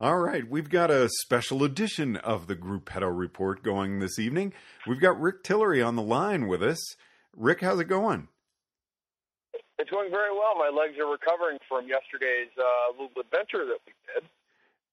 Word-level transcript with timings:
All 0.00 0.18
right, 0.18 0.48
we've 0.48 0.68
got 0.68 0.90
a 0.90 1.08
special 1.20 1.62
edition 1.62 2.16
of 2.16 2.48
the 2.48 2.56
Gruppetto 2.56 3.16
Report 3.16 3.62
going 3.62 4.00
this 4.00 4.18
evening. 4.18 4.52
We've 4.88 5.00
got 5.00 5.20
Rick 5.20 5.44
Tillery 5.44 5.80
on 5.80 5.94
the 5.94 6.02
line 6.02 6.48
with 6.48 6.64
us. 6.64 6.80
Rick, 7.36 7.60
how's 7.60 7.78
it 7.78 7.84
going? 7.84 8.26
It's 9.78 9.90
going 9.90 10.10
very 10.10 10.32
well. 10.32 10.56
My 10.58 10.68
legs 10.68 10.98
are 10.98 11.10
recovering 11.10 11.58
from 11.68 11.86
yesterday's 11.86 12.50
uh, 12.58 12.92
little 13.00 13.20
adventure 13.20 13.64
that 13.66 13.78
we 13.86 13.92
did. 14.12 14.28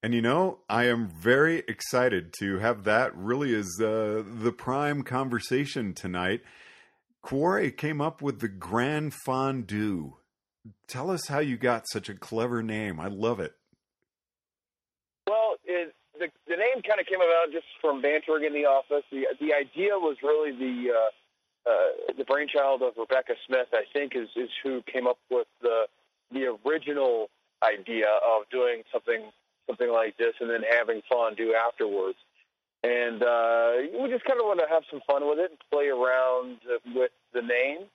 And 0.03 0.13
you 0.13 0.21
know, 0.21 0.59
I 0.69 0.85
am 0.85 1.09
very 1.09 1.63
excited 1.67 2.31
to 2.39 2.59
have 2.59 2.83
that 2.83 3.15
really 3.15 3.55
as 3.55 3.69
uh, 3.79 4.23
the 4.23 4.53
prime 4.55 5.01
conversation 5.01 5.93
tonight. 5.95 6.41
Cuore 7.23 7.75
came 7.75 8.01
up 8.01 8.21
with 8.21 8.39
the 8.39 8.47
Grand 8.47 9.15
Fondue. 9.25 10.13
Tell 10.87 11.09
us 11.09 11.27
how 11.27 11.39
you 11.39 11.57
got 11.57 11.89
such 11.91 12.07
a 12.07 12.13
clever 12.13 12.61
name. 12.61 12.99
I 12.99 13.07
love 13.07 13.39
it. 13.39 13.55
It, 15.71 15.95
the 16.19 16.27
the 16.47 16.57
name 16.57 16.83
kind 16.83 16.99
of 16.99 17.07
came 17.07 17.21
about 17.21 17.51
just 17.51 17.65
from 17.79 18.01
bantering 18.01 18.43
in 18.43 18.53
the 18.53 18.65
office. 18.65 19.03
The 19.11 19.27
the 19.39 19.53
idea 19.53 19.95
was 19.95 20.17
really 20.21 20.51
the 20.51 20.91
uh, 20.91 21.69
uh, 21.69 22.13
the 22.17 22.25
brainchild 22.25 22.81
of 22.81 22.93
Rebecca 22.97 23.33
Smith. 23.47 23.71
I 23.73 23.83
think 23.93 24.15
is 24.15 24.29
is 24.35 24.49
who 24.63 24.81
came 24.91 25.07
up 25.07 25.17
with 25.29 25.47
the 25.61 25.87
the 26.31 26.57
original 26.65 27.29
idea 27.63 28.07
of 28.25 28.49
doing 28.49 28.83
something 28.91 29.31
something 29.67 29.91
like 29.91 30.17
this 30.17 30.33
and 30.39 30.49
then 30.49 30.63
having 30.69 31.01
fondue 31.09 31.53
afterwards. 31.53 32.17
And 32.83 33.21
uh, 33.21 33.73
we 34.01 34.09
just 34.09 34.25
kind 34.25 34.39
of 34.39 34.45
want 34.45 34.59
to 34.59 34.65
have 34.67 34.83
some 34.89 35.01
fun 35.05 35.27
with 35.29 35.37
it 35.37 35.51
and 35.51 35.59
play 35.71 35.87
around 35.87 36.57
with 36.95 37.11
the 37.33 37.41
name. 37.41 37.85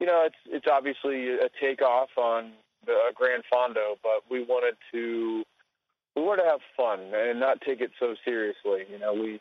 You 0.00 0.06
know, 0.06 0.22
it's 0.24 0.40
it's 0.46 0.66
obviously 0.70 1.34
a 1.34 1.50
takeoff 1.60 2.10
on 2.16 2.52
the 2.86 3.10
Grand 3.14 3.42
Fondo, 3.52 3.98
but 4.02 4.22
we 4.30 4.44
wanted 4.44 4.76
to 4.92 5.44
we 6.14 6.22
wanted 6.22 6.42
to 6.42 6.48
have 6.50 6.60
fun 6.76 7.00
and 7.14 7.40
not 7.40 7.60
take 7.66 7.80
it 7.80 7.90
so 7.98 8.14
seriously. 8.24 8.84
You 8.90 8.98
know, 8.98 9.14
we 9.14 9.40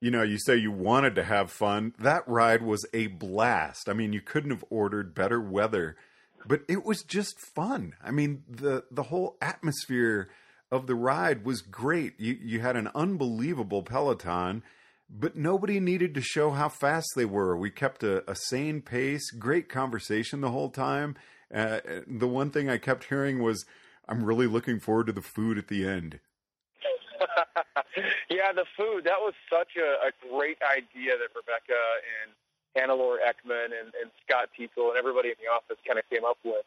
You 0.00 0.10
know, 0.10 0.22
you 0.22 0.38
say 0.38 0.56
you 0.56 0.72
wanted 0.72 1.14
to 1.16 1.24
have 1.24 1.50
fun. 1.50 1.94
That 1.98 2.26
ride 2.26 2.62
was 2.62 2.86
a 2.94 3.08
blast. 3.08 3.88
I 3.88 3.92
mean, 3.92 4.12
you 4.12 4.20
couldn't 4.20 4.50
have 4.50 4.64
ordered 4.70 5.14
better 5.14 5.40
weather, 5.40 5.96
but 6.46 6.62
it 6.68 6.84
was 6.84 7.02
just 7.02 7.38
fun. 7.38 7.94
I 8.02 8.10
mean, 8.10 8.44
the 8.48 8.84
the 8.90 9.04
whole 9.04 9.36
atmosphere 9.42 10.30
of 10.72 10.86
the 10.86 10.94
ride 10.94 11.44
was 11.44 11.60
great. 11.60 12.18
You 12.18 12.38
you 12.40 12.60
had 12.60 12.76
an 12.76 12.88
unbelievable 12.94 13.82
peloton, 13.82 14.62
but 15.10 15.36
nobody 15.36 15.80
needed 15.80 16.14
to 16.14 16.22
show 16.22 16.50
how 16.50 16.68
fast 16.68 17.08
they 17.16 17.24
were. 17.26 17.56
We 17.56 17.70
kept 17.70 18.02
a, 18.02 18.28
a 18.30 18.34
sane 18.34 18.80
pace, 18.80 19.30
great 19.32 19.68
conversation 19.68 20.40
the 20.40 20.50
whole 20.50 20.70
time. 20.70 21.16
Uh, 21.52 21.80
the 22.06 22.28
one 22.28 22.50
thing 22.50 22.70
I 22.70 22.78
kept 22.78 23.04
hearing 23.04 23.42
was, 23.42 23.66
"I'm 24.10 24.24
really 24.24 24.46
looking 24.46 24.80
forward 24.80 25.06
to 25.06 25.12
the 25.12 25.22
food 25.22 25.56
at 25.56 25.68
the 25.68 25.86
end." 25.86 26.20
yeah, 28.30 28.52
the 28.52 28.64
food. 28.76 29.04
That 29.04 29.20
was 29.20 29.34
such 29.48 29.76
a, 29.76 30.08
a 30.08 30.10
great 30.28 30.58
idea 30.62 31.16
that 31.16 31.30
Rebecca 31.34 31.80
and 32.22 32.32
Hannelore 32.76 33.18
Ekman 33.18 33.72
and, 33.76 33.92
and 34.00 34.10
Scott 34.24 34.50
Tietzel 34.56 34.90
and 34.90 34.98
everybody 34.98 35.28
in 35.28 35.36
the 35.42 35.50
office 35.50 35.76
kind 35.86 35.98
of 35.98 36.08
came 36.10 36.24
up 36.24 36.38
with. 36.44 36.64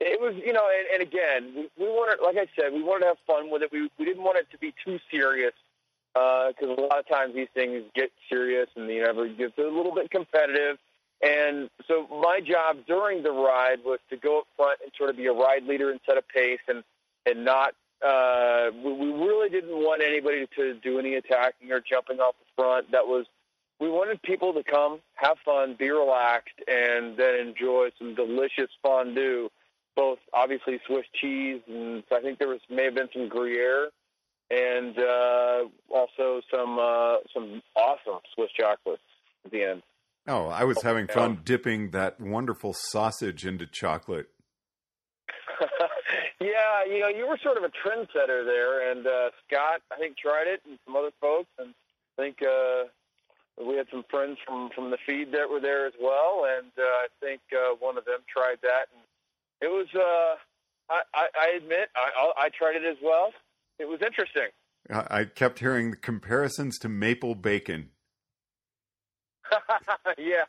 It 0.00 0.20
was, 0.20 0.34
you 0.44 0.52
know, 0.52 0.68
and, 0.68 0.86
and 0.92 1.02
again, 1.02 1.54
we, 1.54 1.84
we 1.86 1.90
wanted, 1.90 2.22
like 2.22 2.36
I 2.36 2.50
said, 2.58 2.72
we 2.72 2.82
wanted 2.82 3.00
to 3.00 3.06
have 3.14 3.22
fun 3.26 3.50
with 3.50 3.62
it. 3.62 3.70
We 3.72 3.90
we 3.98 4.04
didn't 4.04 4.24
want 4.24 4.38
it 4.38 4.50
to 4.50 4.58
be 4.58 4.74
too 4.84 4.98
serious 5.10 5.54
because 6.12 6.68
uh, 6.68 6.80
a 6.80 6.82
lot 6.82 6.98
of 6.98 7.08
times 7.08 7.34
these 7.34 7.48
things 7.54 7.82
get 7.94 8.10
serious 8.28 8.68
and 8.76 8.88
you 8.88 9.02
know 9.02 9.22
it 9.22 9.38
gets 9.38 9.58
a 9.58 9.62
little 9.62 9.94
bit 9.94 10.10
competitive. 10.10 10.78
And 11.22 11.70
so 11.88 12.06
my 12.10 12.40
job 12.40 12.78
during 12.86 13.22
the 13.22 13.32
ride 13.32 13.78
was 13.84 13.98
to 14.10 14.16
go 14.16 14.40
up 14.40 14.46
front 14.56 14.78
and 14.82 14.92
sort 14.96 15.10
of 15.10 15.16
be 15.16 15.26
a 15.26 15.32
ride 15.32 15.64
leader 15.64 15.90
and 15.90 16.00
set 16.06 16.18
a 16.18 16.22
pace 16.22 16.60
and 16.68 16.82
and 17.26 17.44
not 17.44 17.74
uh, 18.04 18.70
we, 18.84 18.90
really 18.90 19.48
didn't 19.48 19.76
want 19.76 20.02
anybody 20.02 20.46
to 20.56 20.74
do 20.74 20.98
any 20.98 21.14
attacking 21.14 21.72
or 21.72 21.80
jumping 21.80 22.18
off 22.18 22.34
the 22.38 22.62
front. 22.62 22.90
That 22.92 23.06
was 23.06 23.24
we 23.80 23.88
wanted 23.88 24.22
people 24.22 24.52
to 24.52 24.62
come, 24.62 25.00
have 25.14 25.38
fun, 25.44 25.76
be 25.78 25.90
relaxed, 25.90 26.60
and 26.68 27.16
then 27.16 27.34
enjoy 27.36 27.90
some 27.98 28.14
delicious 28.14 28.70
fondue. 28.82 29.48
Both 29.96 30.18
obviously 30.32 30.80
Swiss 30.86 31.06
cheese, 31.14 31.60
and 31.68 32.02
I 32.12 32.20
think 32.20 32.38
there 32.38 32.48
was 32.48 32.60
may 32.68 32.84
have 32.84 32.94
been 32.94 33.08
some 33.12 33.28
Gruyere, 33.28 33.90
and 34.50 34.98
uh, 34.98 35.64
also 35.88 36.42
some 36.50 36.78
uh, 36.78 37.16
some 37.32 37.62
awesome 37.76 38.20
Swiss 38.34 38.50
chocolates 38.58 39.02
at 39.44 39.50
the 39.50 39.62
end. 39.62 39.82
Oh, 40.26 40.46
I 40.46 40.64
was 40.64 40.80
having 40.82 41.06
fun 41.06 41.40
dipping 41.44 41.90
that 41.90 42.18
wonderful 42.18 42.72
sausage 42.72 43.44
into 43.44 43.66
chocolate. 43.66 44.28
yeah, 46.40 46.84
you 46.88 47.00
know, 47.00 47.08
you 47.08 47.28
were 47.28 47.38
sort 47.42 47.58
of 47.58 47.64
a 47.64 47.68
trendsetter 47.68 48.44
there, 48.44 48.90
and 48.90 49.06
uh, 49.06 49.30
Scott, 49.46 49.82
I 49.92 49.98
think, 49.98 50.16
tried 50.16 50.46
it, 50.46 50.62
and 50.66 50.78
some 50.86 50.96
other 50.96 51.10
folks, 51.20 51.50
and 51.58 51.74
I 52.18 52.22
think 52.22 52.38
uh, 52.42 52.84
we 53.62 53.76
had 53.76 53.86
some 53.90 54.04
friends 54.10 54.38
from 54.46 54.70
from 54.74 54.90
the 54.90 54.98
feed 55.06 55.32
that 55.32 55.48
were 55.50 55.60
there 55.60 55.86
as 55.86 55.92
well, 56.00 56.46
and 56.58 56.72
uh, 56.78 56.82
I 56.82 57.06
think 57.20 57.42
uh, 57.52 57.74
one 57.78 57.98
of 57.98 58.06
them 58.06 58.20
tried 58.32 58.58
that, 58.62 58.86
and 58.94 59.02
it 59.60 59.68
was. 59.68 59.86
Uh, 59.94 60.36
I, 60.90 61.00
I, 61.14 61.26
I 61.40 61.56
admit, 61.56 61.88
I, 61.96 62.32
I 62.36 62.48
tried 62.50 62.76
it 62.76 62.84
as 62.84 62.98
well. 63.02 63.32
It 63.78 63.88
was 63.88 64.00
interesting. 64.04 64.48
I 64.90 65.24
kept 65.24 65.60
hearing 65.60 65.90
the 65.90 65.96
comparisons 65.96 66.78
to 66.80 66.90
maple 66.90 67.34
bacon. 67.34 67.88
yeah, 70.18 70.44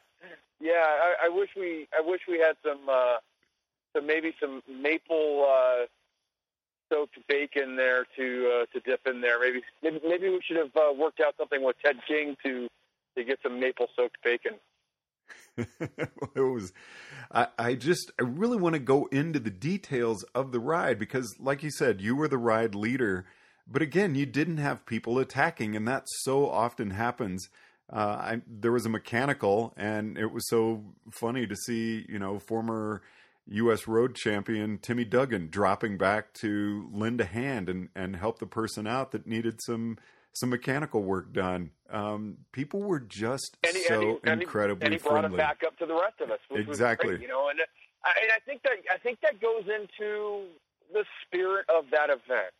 yeah. 0.59 0.85
I, 0.85 1.25
I 1.25 1.29
wish 1.29 1.49
we, 1.55 1.87
I 1.97 2.01
wish 2.01 2.21
we 2.27 2.39
had 2.39 2.55
some, 2.63 2.89
uh, 2.89 3.17
some 3.95 4.07
maybe 4.07 4.33
some 4.39 4.61
maple 4.69 5.45
uh, 5.49 5.85
soaked 6.91 7.17
bacon 7.27 7.75
there 7.75 8.05
to 8.15 8.61
uh, 8.61 8.65
to 8.73 8.79
dip 8.81 9.01
in 9.05 9.21
there. 9.21 9.39
Maybe, 9.39 9.61
maybe, 9.81 9.99
maybe 10.07 10.29
we 10.29 10.39
should 10.45 10.57
have 10.57 10.75
uh, 10.75 10.93
worked 10.93 11.19
out 11.19 11.35
something 11.37 11.63
with 11.63 11.75
Ted 11.83 11.97
King 12.07 12.35
to 12.43 12.67
to 13.17 13.23
get 13.23 13.39
some 13.43 13.59
maple 13.59 13.87
soaked 13.95 14.17
bacon. 14.23 14.53
it 15.57 16.09
was 16.35 16.73
I, 17.31 17.47
I 17.57 17.75
just 17.75 18.11
I 18.19 18.23
really 18.23 18.57
want 18.57 18.73
to 18.73 18.79
go 18.79 19.07
into 19.11 19.39
the 19.39 19.49
details 19.49 20.23
of 20.35 20.51
the 20.51 20.59
ride 20.59 20.99
because 20.99 21.35
like 21.39 21.63
you 21.63 21.71
said, 21.71 22.01
you 22.01 22.15
were 22.15 22.27
the 22.27 22.37
ride 22.37 22.75
leader, 22.75 23.25
but 23.67 23.81
again, 23.81 24.15
you 24.15 24.25
didn't 24.25 24.57
have 24.57 24.85
people 24.85 25.17
attacking, 25.17 25.75
and 25.75 25.87
that 25.87 26.03
so 26.23 26.49
often 26.49 26.91
happens. 26.91 27.49
Uh, 27.91 27.97
I, 27.97 28.41
there 28.47 28.71
was 28.71 28.85
a 28.85 28.89
mechanical, 28.89 29.73
and 29.77 30.17
it 30.17 30.31
was 30.31 30.47
so 30.49 30.83
funny 31.11 31.45
to 31.45 31.55
see, 31.55 32.05
you 32.09 32.17
know, 32.17 32.39
former 32.39 33.01
U.S. 33.47 33.87
road 33.87 34.15
champion 34.15 34.79
Timmy 34.79 35.05
Duggan 35.05 35.49
dropping 35.49 35.97
back 35.97 36.33
to 36.35 36.89
lend 36.91 37.21
a 37.21 37.25
hand 37.25 37.69
and, 37.69 37.89
and 37.95 38.15
help 38.15 38.39
the 38.39 38.47
person 38.47 38.87
out 38.87 39.11
that 39.11 39.27
needed 39.27 39.61
some 39.61 39.97
some 40.33 40.49
mechanical 40.49 41.01
work 41.01 41.31
done. 41.31 41.71
Um, 41.89 42.37
people 42.51 42.81
were 42.81 42.99
just 42.99 43.55
and 43.65 43.75
he, 43.75 43.83
so 43.83 44.19
and 44.25 44.41
he, 44.41 44.43
incredibly 44.43 44.83
and 44.83 44.93
he 44.93 44.99
brought 44.99 45.21
friendly. 45.21 45.35
it 45.35 45.37
back 45.37 45.61
up 45.65 45.77
to 45.77 45.85
the 45.85 45.93
rest 45.93 46.19
of 46.19 46.31
us. 46.31 46.39
Exactly. 46.51 47.09
Great, 47.09 47.21
you 47.21 47.27
know, 47.27 47.49
and 47.49 47.59
and 47.59 48.31
I 48.35 48.39
think 48.45 48.63
that 48.63 48.73
I 48.91 48.97
think 48.97 49.19
that 49.21 49.39
goes 49.39 49.63
into 49.63 50.47
the 50.91 51.05
spirit 51.23 51.65
of 51.69 51.85
that 51.91 52.09
event. 52.09 52.53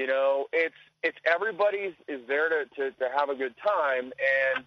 You 0.00 0.06
know, 0.06 0.46
it's 0.54 0.80
it's 1.02 1.18
everybody's 1.30 1.92
is 2.08 2.20
there 2.26 2.48
to, 2.48 2.64
to, 2.76 2.90
to 2.90 3.06
have 3.14 3.28
a 3.28 3.34
good 3.34 3.52
time, 3.60 4.10
and 4.32 4.64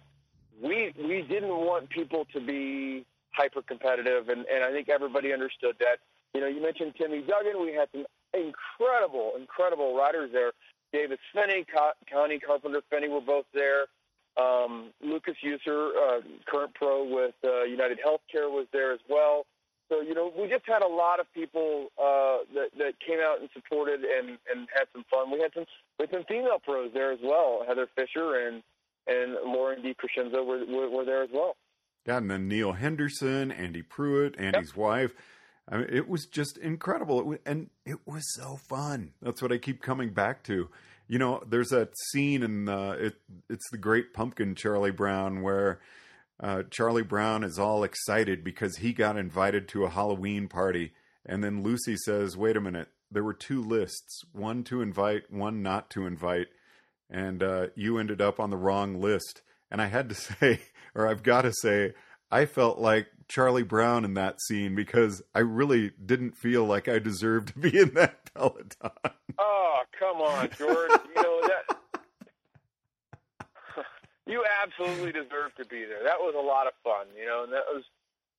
we 0.62 0.94
we 0.96 1.22
didn't 1.22 1.56
want 1.56 1.90
people 1.90 2.24
to 2.32 2.40
be 2.40 3.04
hyper 3.32 3.60
competitive, 3.62 4.28
and, 4.28 4.46
and 4.46 4.62
I 4.62 4.70
think 4.70 4.88
everybody 4.88 5.32
understood 5.32 5.74
that. 5.80 5.98
You 6.34 6.40
know, 6.40 6.46
you 6.46 6.62
mentioned 6.62 6.94
Timmy 6.96 7.22
Duggan. 7.22 7.60
We 7.60 7.72
had 7.72 7.88
some 7.90 8.06
incredible, 8.32 9.32
incredible 9.36 9.96
riders 9.96 10.30
there. 10.32 10.52
Davis 10.92 11.18
Phinney, 11.34 11.66
Connie 12.12 12.38
Carpenter 12.38 12.82
Phinney 12.88 13.08
were 13.08 13.20
both 13.20 13.46
there. 13.52 13.86
Um, 14.36 14.92
Lucas 15.02 15.34
Euser, 15.44 15.90
uh, 15.96 16.20
current 16.46 16.74
pro 16.74 17.02
with 17.12 17.34
uh, 17.42 17.64
United 17.64 17.98
Healthcare, 17.98 18.48
was 18.48 18.68
there 18.72 18.92
as 18.92 19.00
well. 19.10 19.46
So 19.88 20.00
you 20.00 20.14
know, 20.14 20.32
we 20.36 20.48
just 20.48 20.64
had 20.66 20.82
a 20.82 20.88
lot 20.88 21.20
of 21.20 21.26
people 21.34 21.88
uh, 21.98 22.38
that 22.54 22.70
that 22.78 22.92
came 23.06 23.18
out 23.20 23.40
and 23.40 23.48
supported 23.52 24.00
and 24.00 24.38
and 24.50 24.68
had 24.74 24.86
some 24.92 25.04
fun. 25.10 25.30
We 25.30 25.40
had 25.40 25.52
some 25.54 25.66
we 25.98 26.04
had 26.06 26.10
some 26.10 26.24
female 26.24 26.58
pros 26.62 26.90
there 26.94 27.12
as 27.12 27.20
well. 27.22 27.64
Heather 27.66 27.88
Fisher 27.94 28.46
and 28.46 28.62
and 29.06 29.34
Lauren 29.44 29.82
DiCrescenzo 29.82 30.44
were, 30.46 30.64
were 30.64 30.88
were 30.88 31.04
there 31.04 31.22
as 31.22 31.30
well. 31.32 31.56
Yeah, 32.06 32.18
and 32.18 32.30
then 32.30 32.48
Neal 32.48 32.72
Henderson, 32.72 33.50
Andy 33.50 33.82
Pruitt, 33.82 34.38
Andy's 34.38 34.70
yep. 34.70 34.76
wife. 34.76 35.14
I 35.68 35.78
mean, 35.78 35.86
it 35.90 36.08
was 36.08 36.26
just 36.26 36.58
incredible, 36.58 37.20
it 37.20 37.26
was, 37.26 37.38
and 37.46 37.70
it 37.86 38.06
was 38.06 38.22
so 38.34 38.58
fun. 38.68 39.12
That's 39.22 39.40
what 39.40 39.52
I 39.52 39.56
keep 39.56 39.80
coming 39.80 40.10
back 40.10 40.42
to. 40.44 40.68
You 41.08 41.18
know, 41.18 41.42
there's 41.46 41.68
that 41.68 41.90
scene 42.10 42.42
in 42.42 42.68
uh, 42.68 42.96
it. 42.98 43.14
It's 43.48 43.70
the 43.70 43.78
Great 43.78 44.12
Pumpkin, 44.12 44.54
Charlie 44.54 44.90
Brown, 44.90 45.42
where 45.42 45.80
uh, 46.40 46.62
Charlie 46.70 47.02
Brown 47.02 47.44
is 47.44 47.58
all 47.58 47.84
excited 47.84 48.42
because 48.42 48.76
he 48.78 48.92
got 48.92 49.16
invited 49.16 49.68
to 49.68 49.84
a 49.84 49.90
Halloween 49.90 50.48
party, 50.48 50.92
and 51.24 51.42
then 51.42 51.62
Lucy 51.62 51.96
says, 51.96 52.36
"Wait 52.36 52.56
a 52.56 52.60
minute, 52.60 52.88
there 53.10 53.24
were 53.24 53.34
two 53.34 53.62
lists: 53.62 54.22
one 54.32 54.64
to 54.64 54.82
invite, 54.82 55.30
one 55.30 55.62
not 55.62 55.90
to 55.90 56.06
invite, 56.06 56.48
and 57.08 57.42
uh, 57.42 57.66
you 57.74 57.98
ended 57.98 58.20
up 58.20 58.40
on 58.40 58.50
the 58.50 58.56
wrong 58.56 59.00
list." 59.00 59.42
And 59.70 59.80
I 59.80 59.86
had 59.86 60.08
to 60.08 60.14
say, 60.14 60.60
or 60.94 61.08
I've 61.08 61.22
got 61.22 61.42
to 61.42 61.52
say, 61.52 61.94
I 62.30 62.46
felt 62.46 62.78
like 62.78 63.06
Charlie 63.28 63.62
Brown 63.62 64.04
in 64.04 64.14
that 64.14 64.40
scene 64.40 64.74
because 64.74 65.22
I 65.34 65.40
really 65.40 65.92
didn't 66.04 66.36
feel 66.36 66.64
like 66.64 66.88
I 66.88 66.98
deserved 66.98 67.48
to 67.48 67.58
be 67.58 67.78
in 67.78 67.94
that 67.94 68.30
peloton. 68.34 68.90
Oh, 69.38 69.82
come 69.98 70.16
on, 70.20 70.48
George. 70.58 70.90
you 70.90 71.22
know 71.22 71.40
that 71.42 71.63
you 74.26 74.44
absolutely 74.62 75.12
deserve 75.12 75.54
to 75.56 75.64
be 75.64 75.84
there. 75.84 76.02
That 76.02 76.18
was 76.18 76.34
a 76.36 76.40
lot 76.40 76.66
of 76.66 76.72
fun, 76.82 77.06
you 77.18 77.26
know, 77.26 77.44
and 77.44 77.52
that 77.52 77.64
was 77.68 77.84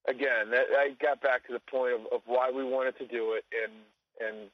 again, 0.07 0.51
that 0.51 0.65
I 0.77 0.95
got 1.01 1.21
back 1.21 1.45
to 1.47 1.53
the 1.53 1.59
point 1.59 1.93
of, 1.93 2.01
of 2.11 2.21
why 2.25 2.51
we 2.51 2.63
wanted 2.63 2.97
to 2.99 3.07
do 3.07 3.33
it 3.33 3.45
and 3.53 3.73
and 4.21 4.49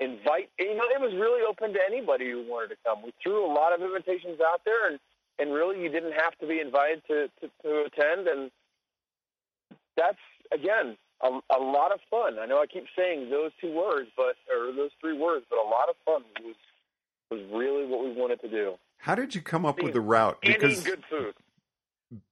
invite 0.00 0.50
you 0.58 0.74
know, 0.74 0.84
it 0.92 1.00
was 1.00 1.14
really 1.14 1.42
open 1.48 1.72
to 1.72 1.80
anybody 1.86 2.30
who 2.30 2.44
wanted 2.48 2.68
to 2.68 2.76
come. 2.84 3.02
We 3.02 3.12
threw 3.22 3.44
a 3.44 3.52
lot 3.52 3.72
of 3.72 3.80
invitations 3.80 4.40
out 4.40 4.60
there 4.64 4.90
and 4.90 4.98
and 5.38 5.52
really 5.52 5.82
you 5.82 5.88
didn't 5.88 6.12
have 6.12 6.36
to 6.40 6.46
be 6.46 6.60
invited 6.60 7.02
to, 7.08 7.28
to, 7.40 7.50
to 7.62 7.84
attend 7.86 8.28
and 8.28 8.50
that's 9.96 10.20
again 10.52 10.96
a, 11.22 11.40
a 11.50 11.60
lot 11.60 11.92
of 11.92 12.00
fun. 12.10 12.38
I 12.38 12.46
know 12.46 12.60
I 12.60 12.66
keep 12.66 12.84
saying 12.96 13.30
those 13.30 13.52
two 13.60 13.72
words, 13.72 14.10
but 14.16 14.36
or 14.52 14.72
those 14.72 14.90
three 15.00 15.16
words, 15.16 15.46
but 15.48 15.58
a 15.58 15.68
lot 15.68 15.88
of 15.88 15.96
fun 16.04 16.22
was 16.44 16.56
was 17.30 17.40
really 17.52 17.86
what 17.86 18.04
we 18.04 18.12
wanted 18.12 18.40
to 18.42 18.48
do. 18.48 18.74
How 18.98 19.14
did 19.14 19.34
you 19.34 19.40
come 19.40 19.64
up 19.64 19.80
with 19.82 19.92
the 19.92 20.00
route? 20.00 20.38
Because 20.42 20.82
good 20.82 21.04
food. 21.08 21.34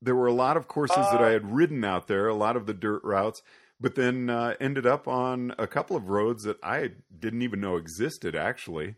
There 0.01 0.15
were 0.15 0.27
a 0.27 0.33
lot 0.33 0.57
of 0.57 0.69
courses 0.69 0.99
uh, 0.99 1.13
that 1.13 1.21
I 1.21 1.29
uh, 1.29 1.33
had 1.33 1.53
ridden 1.53 1.85
out 1.85 2.07
there, 2.07 2.29
a 2.29 2.35
lot 2.35 2.57
of 2.57 2.67
the 2.67 2.75
dirt 2.75 3.03
routes, 3.03 3.43
but 3.81 3.97
then 3.97 4.31
uh, 4.31 4.55
ended 4.61 4.87
up 4.87 5.09
on 5.09 5.53
a 5.59 5.67
couple 5.67 5.97
of 5.97 6.09
roads 6.09 6.45
that 6.45 6.59
I 6.63 6.91
didn't 7.17 7.43
even 7.43 7.61
know 7.61 7.77
existed. 7.77 8.37
Actually. 8.37 8.95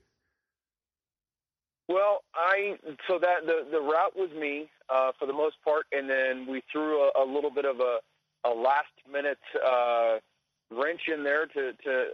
Well, 1.89 2.25
I 2.35 2.77
so 3.09 3.19
that 3.19 3.47
the 3.47 3.67
the 3.71 3.81
route 3.81 4.17
was 4.17 4.31
me 4.39 4.69
uh, 4.89 5.13
for 5.19 5.27
the 5.27 5.33
most 5.33 5.57
part, 5.65 5.87
and 5.93 6.09
then 6.11 6.47
we 6.51 6.63
threw 6.71 7.03
a, 7.03 7.11
a 7.23 7.25
little 7.25 7.51
bit 7.51 7.65
of 7.65 7.81
a 7.81 7.99
a 8.47 8.51
last 8.51 8.93
minute 9.11 9.39
uh, 9.65 10.17
wrench 10.71 11.03
in 11.13 11.25
there 11.25 11.47
to, 11.47 11.73
to 11.73 12.07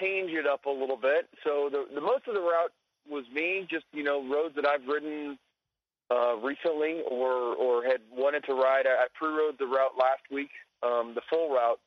change 0.00 0.30
it 0.30 0.46
up 0.46 0.64
a 0.66 0.70
little 0.70 0.96
bit. 0.96 1.28
So 1.44 1.68
the, 1.70 1.84
the 1.94 2.00
most 2.00 2.26
of 2.28 2.34
the 2.34 2.40
route 2.40 2.72
was 3.08 3.24
me, 3.32 3.66
just 3.70 3.84
you 3.92 4.02
know 4.02 4.26
roads 4.28 4.54
that 4.56 4.66
I've 4.66 4.86
ridden 4.86 5.38
uh, 6.10 6.36
recently 6.36 7.02
or 7.10 7.54
or 7.54 7.84
had 7.84 8.00
wanted 8.12 8.44
to 8.44 8.54
ride. 8.54 8.86
I, 8.86 9.04
I 9.04 9.06
pre-rode 9.14 9.58
the 9.58 9.66
route 9.66 9.96
last 9.98 10.22
week, 10.30 10.50
um, 10.82 11.12
the 11.14 11.22
full 11.28 11.50
route, 11.50 11.80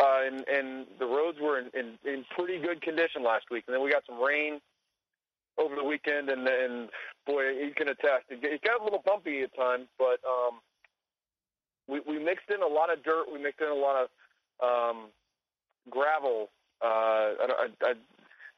uh, 0.00 0.20
and 0.26 0.44
and 0.48 0.86
the 0.98 1.06
roads 1.06 1.38
were 1.40 1.58
in, 1.58 1.70
in 1.74 1.98
in 2.04 2.24
pretty 2.36 2.58
good 2.58 2.82
condition 2.82 3.22
last 3.22 3.46
week. 3.50 3.64
And 3.66 3.74
then 3.74 3.82
we 3.82 3.90
got 3.90 4.04
some 4.06 4.22
rain 4.22 4.60
over 5.58 5.74
the 5.74 5.84
weekend, 5.84 6.28
and 6.30 6.46
and 6.46 6.88
boy, 7.26 7.48
you 7.50 7.72
can 7.76 7.88
attest 7.88 8.24
it, 8.30 8.62
got 8.62 8.80
a 8.80 8.84
little 8.84 9.02
bumpy 9.04 9.42
at 9.42 9.54
times, 9.56 9.86
but 9.98 10.20
um, 10.26 10.60
we, 11.88 12.00
we 12.06 12.22
mixed 12.22 12.50
in 12.50 12.62
a 12.62 12.66
lot 12.66 12.92
of 12.92 13.02
dirt. 13.04 13.26
We 13.32 13.42
mixed 13.42 13.60
in 13.60 13.68
a 13.68 13.74
lot 13.74 13.96
of 14.04 14.08
um, 14.62 15.06
gravel. 15.90 16.50
Uh, 16.82 16.86
I, 16.86 17.46
I, 17.48 17.66
I, 17.82 17.92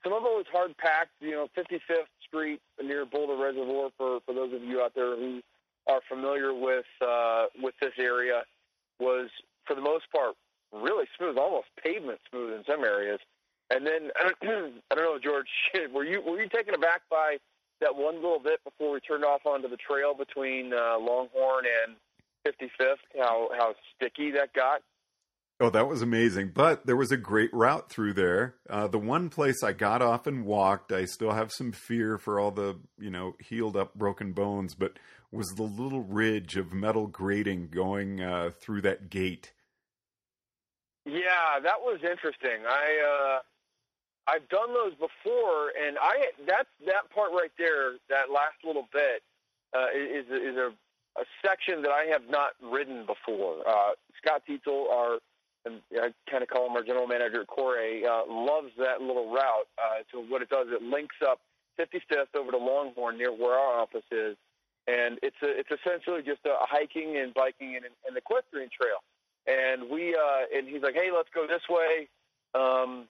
some 0.03 0.13
of 0.13 0.23
it 0.23 0.37
was 0.37 0.47
hard 0.53 0.77
packed. 0.79 1.13
You 1.21 1.33
know, 1.33 1.49
55th 1.57 2.11
Street 2.27 2.61
near 2.83 3.05
Boulder 3.07 3.37
Reservoir. 3.37 3.91
For 3.97 4.21
for 4.27 4.35
those 4.35 4.53
of 4.53 4.63
you 4.63 4.81
out 4.83 4.95
there 4.95 5.17
who 5.17 5.41
are 5.89 6.01
familiar 6.09 6.55
with 6.55 6.87
uh, 7.01 7.47
with 7.63 7.75
this 7.81 7.93
area, 7.99 8.43
was 8.99 9.29
for 9.67 9.75
the 9.75 9.83
most 9.83 10.11
part 10.13 10.35
really 10.73 11.07
smooth, 11.17 11.37
almost 11.39 11.69
pavement 11.83 12.21
smooth 12.31 12.55
in 12.55 12.65
some 12.69 12.85
areas. 12.85 13.21
And 13.71 13.87
then 13.87 14.11
I 14.21 14.33
don't, 14.43 14.83
know, 14.97 15.19
George, 15.23 15.49
were 15.93 16.05
you 16.05 16.21
were 16.21 16.41
you 16.41 16.49
taken 16.49 16.75
aback 16.75 17.03
by 17.11 17.39
that 17.81 17.95
one 17.95 18.17
little 18.17 18.41
bit 18.41 18.63
before 18.65 18.93
we 18.93 19.01
turned 19.01 19.25
off 19.25 19.45
onto 19.45 19.69
the 19.69 19.77
trail 19.77 20.15
between 20.15 20.73
uh, 20.73 20.99
Longhorn 20.99 21.65
and 21.85 21.97
55th, 22.47 22.97
how 23.19 23.51
how 23.59 23.75
sticky 23.95 24.31
that 24.33 24.53
got. 24.53 24.83
Oh, 25.59 25.71
that 25.71 25.89
was 25.89 26.03
amazing. 26.03 26.51
But 26.55 26.85
there 26.87 26.97
was 26.97 27.13
a 27.13 27.17
great 27.17 27.53
route 27.55 27.89
through 27.89 28.13
there. 28.13 28.57
Uh, 28.69 28.89
the 28.89 28.99
one 28.99 29.31
place 29.31 29.63
I 29.63 29.73
got 29.73 30.03
off 30.03 30.27
and 30.27 30.45
walked, 30.45 30.93
I 30.93 31.07
still 31.07 31.33
have 31.33 31.51
some 31.51 31.73
fear 31.73 32.19
for 32.19 32.39
all 32.39 32.51
the, 32.51 32.79
you 32.99 33.11
know, 33.11 33.37
healed 33.41 33.77
up 33.77 33.95
broken 33.95 34.33
bones, 34.33 34.75
but 34.75 34.99
was 35.33 35.49
the 35.57 35.63
little 35.63 36.03
ridge 36.03 36.57
of 36.57 36.73
metal 36.73 37.07
grating 37.07 37.69
going 37.69 38.21
uh, 38.21 38.51
through 38.61 38.83
that 38.83 39.09
gate. 39.11 39.53
Yeah, 41.05 41.61
that 41.63 41.81
was 41.81 42.01
interesting. 42.03 42.67
I 42.69 43.39
uh 43.39 43.39
I've 44.29 44.49
done 44.49 44.75
those 44.75 44.93
before 44.95 45.71
and 45.81 45.97
I 46.01 46.31
that's 46.47 46.69
that 46.85 47.11
part 47.15 47.31
right 47.33 47.53
there, 47.59 47.93
that 48.09 48.31
last 48.31 48.57
little 48.65 48.89
bit 48.93 49.23
uh 49.73 49.87
is 49.95 50.27
is 50.27 50.57
a 50.57 50.73
a 51.19 51.25
section 51.41 51.83
that 51.83 51.91
I 51.91 52.05
have 52.13 52.29
not 52.29 52.53
ridden 52.61 53.07
before. 53.07 53.67
Uh, 53.67 53.93
Scott 54.21 54.43
Tietzel, 54.47 54.91
our 54.91 55.19
and 55.67 55.83
I 56.01 56.15
kind 56.31 56.43
of 56.43 56.49
call 56.49 56.67
him 56.67 56.77
our 56.77 56.83
general 56.83 57.07
manager 57.07 57.45
Cuore, 57.45 58.05
uh, 58.07 58.23
loves 58.33 58.71
that 58.79 59.03
little 59.03 59.33
route. 59.35 59.69
Uh, 59.77 60.03
so 60.13 60.23
what 60.23 60.41
it 60.41 60.49
does, 60.49 60.69
it 60.71 60.83
links 60.83 61.17
up 61.27 61.41
55th 61.79 62.35
over 62.39 62.53
to 62.53 62.57
Longhorn 62.57 63.19
near 63.19 63.33
where 63.33 63.59
our 63.59 63.81
office 63.81 64.07
is, 64.11 64.37
and 64.87 65.19
it's 65.23 65.37
a, 65.43 65.51
it's 65.51 65.71
essentially 65.71 66.23
just 66.23 66.47
a 66.47 66.55
hiking 66.61 67.19
and 67.19 67.35
biking 67.35 67.77
and 67.77 67.85
an 68.09 68.17
equestrian 68.17 68.71
trail. 68.71 69.03
And 69.47 69.91
we 69.91 70.15
uh, 70.15 70.57
and 70.57 70.67
he's 70.67 70.83
like, 70.83 70.95
hey, 70.95 71.11
let's 71.15 71.29
go 71.35 71.47
this 71.47 71.63
way, 71.69 72.09
um, 72.55 73.07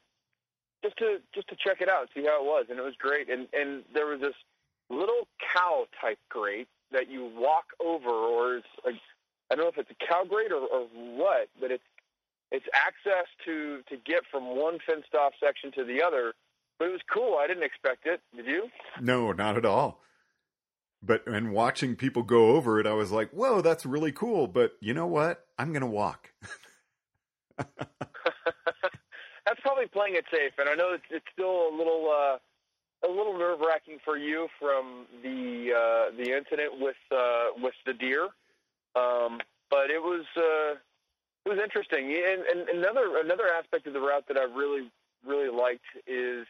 just 0.83 0.97
to 0.99 1.19
just 1.35 1.49
to 1.49 1.57
check 1.57 1.81
it 1.81 1.88
out, 1.88 2.09
see 2.14 2.25
how 2.25 2.42
it 2.42 2.47
was, 2.47 2.66
and 2.69 2.78
it 2.78 2.83
was 2.83 2.95
great. 2.99 3.31
And 3.31 3.49
and 3.52 3.85
there 3.95 4.07
was 4.07 4.21
this 4.21 4.35
little 4.90 5.28
cow 5.54 5.87
type 6.00 6.19
grate 6.28 6.69
that 6.92 7.11
you 7.11 7.31
walk 7.37 7.66
over, 7.85 8.11
or 8.11 8.57
it's 8.57 8.66
like, 8.85 8.95
I 9.50 9.54
don't 9.54 9.64
know 9.64 9.71
if 9.71 9.78
it's 9.78 9.90
a 9.90 10.07
cow 10.07 10.25
grate 10.25 10.52
or, 10.52 10.66
or 10.66 10.87
what, 11.16 11.49
but 11.61 11.71
it's 11.71 11.83
it's 12.50 12.67
access 12.75 13.26
to 13.45 13.83
to 13.88 13.97
get 14.05 14.23
from 14.31 14.57
one 14.57 14.79
fenced 14.87 15.15
off 15.15 15.33
section 15.43 15.73
to 15.73 15.85
the 15.85 16.03
other. 16.03 16.35
But 16.79 16.88
it 16.88 16.93
was 16.93 17.00
cool. 17.12 17.38
I 17.41 17.47
didn't 17.47 17.62
expect 17.62 18.07
it. 18.07 18.21
Did 18.35 18.47
you? 18.47 18.69
No, 19.00 19.33
not 19.33 19.57
at 19.57 19.65
all. 19.65 20.00
But 21.03 21.26
and 21.26 21.53
watching 21.53 21.97
people 21.97 22.23
go 22.23 22.50
over 22.50 22.81
it, 22.81 22.87
I 22.87 22.93
was 22.93 23.12
like, 23.12 23.31
"Whoa, 23.31 23.61
that's 23.61 23.87
really 23.87 24.12
cool." 24.12 24.47
But 24.47 24.73
you 24.81 24.95
know 24.95 25.07
what? 25.07 25.45
I'm 25.59 25.73
going 25.73 25.83
to 25.83 25.87
walk. 25.87 26.33
that's 29.47 29.61
probably 29.62 29.87
playing 29.87 30.17
it 30.17 30.25
safe, 30.31 30.53
and 30.59 30.69
I 30.69 30.75
know 30.75 30.93
it's, 30.93 31.05
it's 31.11 31.26
still 31.33 31.69
a 31.69 31.73
little 31.76 32.11
uh, 32.11 32.38
a 33.07 33.11
little 33.11 33.38
nerve 33.38 33.61
wracking 33.61 33.99
for 34.05 34.17
you 34.17 34.49
from 34.59 35.07
the 35.23 35.71
uh, 35.73 36.17
the 36.17 36.37
incident 36.37 36.81
with 36.81 36.97
uh, 37.12 37.47
with 37.62 37.75
the 37.87 37.93
deer, 37.93 38.25
um, 38.97 39.41
but 39.71 39.91
it 39.91 40.03
was 40.03 40.25
uh, 40.37 40.75
it 41.47 41.49
was 41.49 41.59
interesting. 41.62 42.12
And, 42.12 42.43
and 42.43 42.69
another 42.69 43.19
another 43.23 43.45
aspect 43.59 43.87
of 43.87 43.93
the 43.93 44.00
route 44.00 44.25
that 44.29 44.37
I 44.37 44.45
really 44.45 44.91
really 45.25 45.49
liked 45.49 45.87
is, 46.07 46.47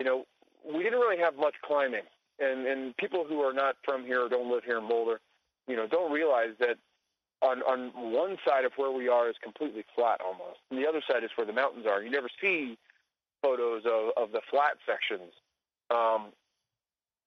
you 0.00 0.04
know, 0.04 0.24
we 0.64 0.82
didn't 0.82 1.00
really 1.00 1.18
have 1.18 1.36
much 1.36 1.54
climbing, 1.64 2.08
and 2.40 2.66
and 2.66 2.96
people 2.96 3.24
who 3.28 3.40
are 3.40 3.52
not 3.52 3.76
from 3.84 4.04
here 4.04 4.24
or 4.24 4.28
don't 4.28 4.50
live 4.50 4.64
here 4.64 4.78
in 4.78 4.88
Boulder, 4.88 5.20
you 5.68 5.76
know, 5.76 5.86
don't 5.86 6.10
realize 6.10 6.54
that 6.58 6.78
on 7.42 7.62
on 7.62 7.92
one 8.12 8.38
side 8.48 8.64
of 8.64 8.72
where 8.76 8.90
we 8.90 9.08
are 9.08 9.28
is 9.28 9.36
completely 9.42 9.84
flat 9.94 10.20
almost, 10.24 10.60
and 10.70 10.80
the 10.80 10.88
other 10.88 11.02
side 11.08 11.22
is 11.22 11.30
where 11.36 11.46
the 11.46 11.52
mountains 11.52 11.86
are. 11.86 12.02
You 12.02 12.10
never 12.10 12.28
see 12.40 12.78
photos 13.42 13.82
of, 13.84 14.10
of 14.16 14.32
the 14.32 14.40
flat 14.50 14.78
sections 14.86 15.30
um, 15.90 16.32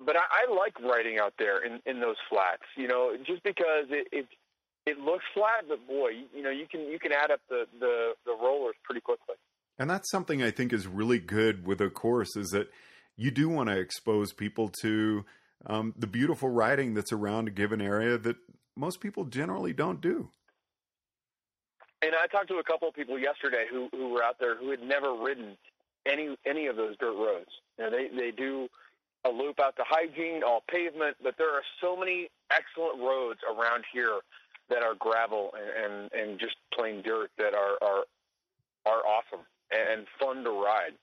but 0.04 0.16
I, 0.16 0.46
I 0.48 0.54
like 0.54 0.80
riding 0.80 1.20
out 1.20 1.34
there 1.40 1.64
in, 1.64 1.80
in 1.86 2.00
those 2.00 2.18
flats, 2.30 2.64
you 2.76 2.88
know, 2.88 3.16
just 3.26 3.44
because 3.44 3.86
it, 3.90 4.08
it 4.12 4.28
it 4.88 5.00
looks 5.00 5.26
flat, 5.34 5.66
but 5.68 5.86
boy, 5.86 6.10
you, 6.10 6.26
you 6.34 6.42
know, 6.42 6.50
you 6.50 6.66
can 6.66 6.82
you 6.90 6.98
can 6.98 7.12
add 7.12 7.30
up 7.30 7.42
the, 7.50 7.66
the, 7.80 8.14
the 8.26 8.32
rollers 8.32 8.76
pretty 8.84 9.02
quickly. 9.02 9.36
And 9.78 9.90
that's 9.90 10.10
something 10.10 10.42
I 10.42 10.50
think 10.50 10.74
is 10.74 10.88
really 10.88 11.20
good 11.20 11.68
with 11.68 11.82
a 11.82 11.90
course 11.90 12.36
is 12.36 12.50
that 12.50 12.70
you 13.16 13.30
do 13.30 13.50
want 13.50 13.70
to 13.70 13.78
expose 13.78 14.32
people 14.32 14.72
to 14.82 15.26
um, 15.66 15.94
the 15.98 16.08
beautiful 16.08 16.50
riding 16.50 16.94
that's 16.94 17.12
around 17.12 17.50
a 17.50 17.52
given 17.52 17.82
area 17.82 18.18
that 18.18 18.38
most 18.76 19.02
people 19.02 19.26
generally 19.26 19.74
don't 19.74 20.02
do. 20.02 20.30
And 22.02 22.14
I 22.16 22.28
talked 22.28 22.48
to 22.50 22.56
a 22.56 22.64
couple 22.64 22.88
of 22.88 22.94
people 22.94 23.20
yesterday 23.20 23.66
who, 23.70 23.90
who 23.92 24.10
were 24.10 24.24
out 24.24 24.38
there 24.40 24.56
who 24.56 24.70
had 24.72 24.82
never 24.82 25.14
ridden 25.14 25.58
any 26.06 26.38
any 26.46 26.68
of 26.68 26.78
those 26.78 26.96
dirt 26.98 27.16
roads. 27.16 27.52
You 27.78 27.86
know, 27.86 27.92
they 27.92 28.08
they 28.16 28.32
do 28.32 28.70
a 29.26 29.30
loop 29.30 29.60
out 29.60 29.76
to 29.76 29.84
hygiene, 29.86 30.44
all 30.44 30.64
pavement, 30.70 31.18
but 31.22 31.36
there 31.38 31.54
are 31.54 31.64
so 31.82 31.98
many 31.98 32.30
excellent 32.52 33.00
roads 33.02 33.40
around 33.44 33.84
here 33.92 34.20
that 34.70 34.84
are 34.84 34.96
gravel 34.96 35.52
and, 35.54 35.94
and, 35.94 36.12
and 36.14 36.40
just 36.40 36.56
plain 36.74 37.02
dirt 37.02 37.32
that 37.38 37.54
are, 37.54 37.78
are 37.82 38.04
are 38.86 39.02
awesome 39.06 39.46
and 39.72 40.08
fun 40.20 40.44
to 40.44 40.50
ride. 40.50 40.94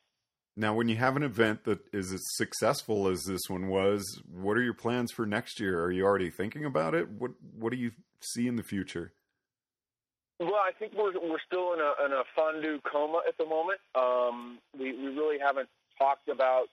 Now, 0.56 0.74
when 0.74 0.88
you 0.88 0.96
have 0.96 1.16
an 1.16 1.22
event 1.22 1.64
that 1.64 1.80
is 1.92 2.12
as 2.12 2.22
successful 2.36 3.08
as 3.08 3.24
this 3.24 3.42
one 3.48 3.68
was, 3.68 4.22
what 4.32 4.56
are 4.56 4.62
your 4.62 4.74
plans 4.74 5.10
for 5.12 5.26
next 5.26 5.58
year? 5.60 5.82
Are 5.82 5.90
you 5.90 6.04
already 6.04 6.30
thinking 6.30 6.64
about 6.64 6.94
it? 6.94 7.10
What 7.10 7.32
What 7.58 7.72
do 7.72 7.76
you 7.76 7.90
see 8.20 8.46
in 8.46 8.56
the 8.56 8.62
future? 8.62 9.12
Well, 10.38 10.54
I 10.54 10.70
think 10.78 10.92
we're 10.96 11.12
we're 11.12 11.42
still 11.46 11.74
in 11.74 11.80
a 11.80 12.06
in 12.06 12.12
a 12.12 12.22
fondue 12.36 12.80
coma 12.90 13.22
at 13.26 13.36
the 13.36 13.44
moment. 13.44 13.80
Um, 13.94 14.58
we 14.78 14.92
we 14.92 15.08
really 15.08 15.38
haven't 15.38 15.68
talked 15.98 16.28
about 16.28 16.66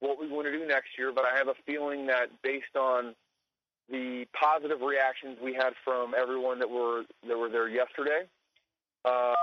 what 0.00 0.18
we 0.18 0.28
want 0.28 0.46
to 0.46 0.52
do 0.52 0.66
next 0.66 0.98
year, 0.98 1.12
but 1.14 1.24
I 1.24 1.36
have 1.36 1.48
a 1.48 1.54
feeling 1.66 2.06
that 2.06 2.28
based 2.42 2.76
on 2.76 3.14
the 3.92 4.26
positive 4.32 4.80
reactions 4.80 5.38
we 5.44 5.54
had 5.54 5.74
from 5.84 6.14
everyone 6.18 6.58
that 6.58 6.68
were 6.68 7.02
that 7.28 7.38
were 7.38 7.48
there 7.48 7.68
yesterday, 7.68 8.22
uh, 9.04 9.34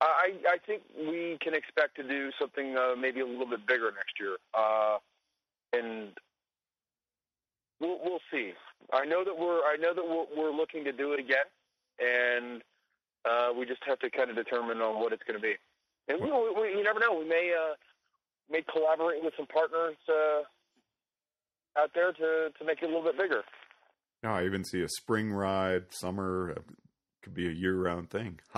I, 0.00 0.34
I 0.46 0.58
think 0.66 0.82
we 0.96 1.38
can 1.40 1.54
expect 1.54 1.96
to 1.96 2.02
do 2.02 2.30
something 2.38 2.76
uh, 2.76 2.94
maybe 2.96 3.20
a 3.20 3.26
little 3.26 3.46
bit 3.46 3.66
bigger 3.66 3.90
next 3.90 4.14
year, 4.20 4.36
uh, 4.54 4.98
and 5.72 6.10
we'll, 7.80 7.98
we'll 8.04 8.20
see. 8.30 8.52
I 8.92 9.04
know 9.04 9.24
that 9.24 9.36
we're 9.36 9.60
I 9.62 9.76
know 9.80 9.94
that 9.94 10.04
we're, 10.04 10.26
we're 10.36 10.56
looking 10.56 10.84
to 10.84 10.92
do 10.92 11.12
it 11.12 11.20
again, 11.20 11.46
and 11.98 12.62
uh, 13.24 13.52
we 13.56 13.66
just 13.66 13.82
have 13.86 13.98
to 14.00 14.10
kind 14.10 14.30
of 14.30 14.36
determine 14.36 14.80
on 14.80 15.00
what 15.00 15.12
it's 15.12 15.22
going 15.24 15.38
to 15.38 15.42
be. 15.42 15.54
And 16.08 16.20
we, 16.20 16.30
we, 16.30 16.78
you 16.78 16.84
never 16.84 17.00
know. 17.00 17.18
We 17.18 17.28
may 17.28 17.52
uh, 17.52 17.74
may 18.50 18.62
collaborate 18.70 19.22
with 19.22 19.34
some 19.36 19.46
partners 19.46 19.96
uh, 20.08 20.42
out 21.76 21.90
there 21.94 22.12
to 22.12 22.50
to 22.56 22.64
make 22.64 22.82
it 22.82 22.84
a 22.84 22.88
little 22.88 23.02
bit 23.02 23.18
bigger. 23.18 23.42
No, 24.22 24.30
I 24.30 24.44
even 24.44 24.64
see 24.64 24.82
a 24.82 24.88
spring 24.88 25.32
ride, 25.32 25.92
summer. 25.92 26.56
Could 27.22 27.34
be 27.34 27.48
a 27.48 27.52
year 27.52 27.76
round 27.76 28.10
thing. 28.10 28.40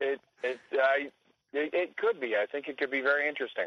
it 0.00 0.20
it, 0.42 0.58
uh, 0.72 1.08
it 1.52 1.70
it 1.72 1.96
could 1.96 2.20
be. 2.20 2.34
I 2.36 2.46
think 2.50 2.68
it 2.68 2.78
could 2.78 2.90
be 2.90 3.00
very 3.00 3.28
interesting. 3.28 3.66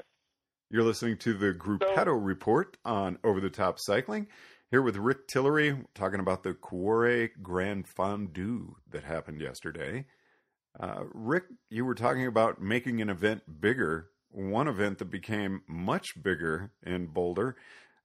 You're 0.69 0.83
listening 0.83 1.17
to 1.19 1.33
the 1.33 1.53
Gruppetto 1.53 2.05
so, 2.05 2.11
Report 2.11 2.75
on 2.83 3.17
Over 3.23 3.39
the 3.39 3.49
Top 3.49 3.79
Cycling. 3.79 4.27
Here 4.69 4.81
with 4.81 4.97
Rick 4.97 5.29
Tillery, 5.29 5.77
talking 5.95 6.19
about 6.19 6.43
the 6.43 6.53
Cuore 6.53 7.29
Grand 7.41 7.87
Fondue 7.87 8.75
that 8.91 9.05
happened 9.05 9.39
yesterday. 9.39 10.03
Uh, 10.77 11.05
Rick, 11.13 11.45
you 11.69 11.85
were 11.85 11.95
talking 11.95 12.27
about 12.27 12.61
making 12.61 13.01
an 13.01 13.09
event 13.09 13.61
bigger. 13.61 14.09
One 14.29 14.67
event 14.67 14.97
that 14.97 15.09
became 15.09 15.61
much 15.67 16.21
bigger 16.21 16.71
in 16.85 17.07
Boulder, 17.07 17.55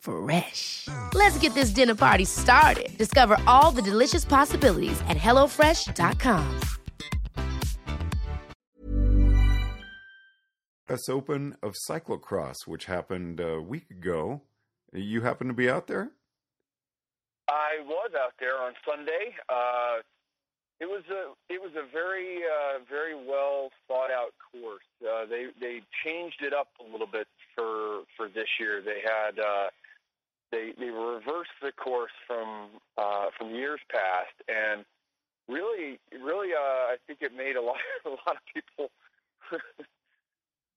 Fresh. 0.00 0.88
Let's 1.14 1.38
get 1.38 1.54
this 1.54 1.70
dinner 1.70 1.94
party 1.94 2.24
started. 2.24 2.96
Discover 2.98 3.38
all 3.46 3.70
the 3.70 3.82
delicious 3.82 4.24
possibilities 4.24 5.00
at 5.08 5.16
hellofresh.com. 5.16 6.60
US 10.90 11.08
Open 11.08 11.56
of 11.62 11.74
Cyclocross, 11.88 12.66
which 12.66 12.86
happened 12.86 13.38
a 13.40 13.60
week 13.60 13.90
ago. 13.90 14.42
You 14.92 15.20
happen 15.20 15.46
to 15.46 15.54
be 15.54 15.70
out 15.70 15.86
there? 15.86 16.10
I 17.48 17.78
was 17.86 18.10
out 18.18 18.34
there 18.40 18.60
on 18.60 18.74
Sunday. 18.84 19.34
Uh, 19.48 20.02
it 20.80 20.86
was 20.86 21.02
a 21.10 21.32
it 21.52 21.60
was 21.60 21.72
a 21.76 21.86
very 21.92 22.38
uh, 22.42 22.80
very 22.88 23.14
well 23.14 23.70
thought 23.86 24.10
out 24.10 24.34
course. 24.50 24.82
Uh, 25.00 25.26
they 25.26 25.46
they 25.60 25.80
changed 26.04 26.42
it 26.42 26.52
up 26.52 26.68
a 26.80 26.90
little 26.90 27.06
bit 27.06 27.28
for 27.54 28.02
for 28.16 28.28
this 28.28 28.48
year. 28.58 28.82
They 28.82 29.00
had 29.04 29.38
uh, 29.38 29.68
they 30.50 30.72
they 30.78 30.90
reversed 30.90 31.56
the 31.62 31.72
course 31.72 32.12
from 32.26 32.68
uh, 32.98 33.26
from 33.36 33.54
years 33.54 33.80
past, 33.90 34.34
and 34.48 34.84
really 35.48 35.98
really 36.12 36.52
uh, 36.54 36.92
I 36.92 36.96
think 37.06 37.20
it 37.22 37.32
made 37.36 37.56
a 37.56 37.62
lot 37.68 37.76
a 38.04 38.10
lot 38.10 38.36
of 38.36 38.42
people 38.52 38.90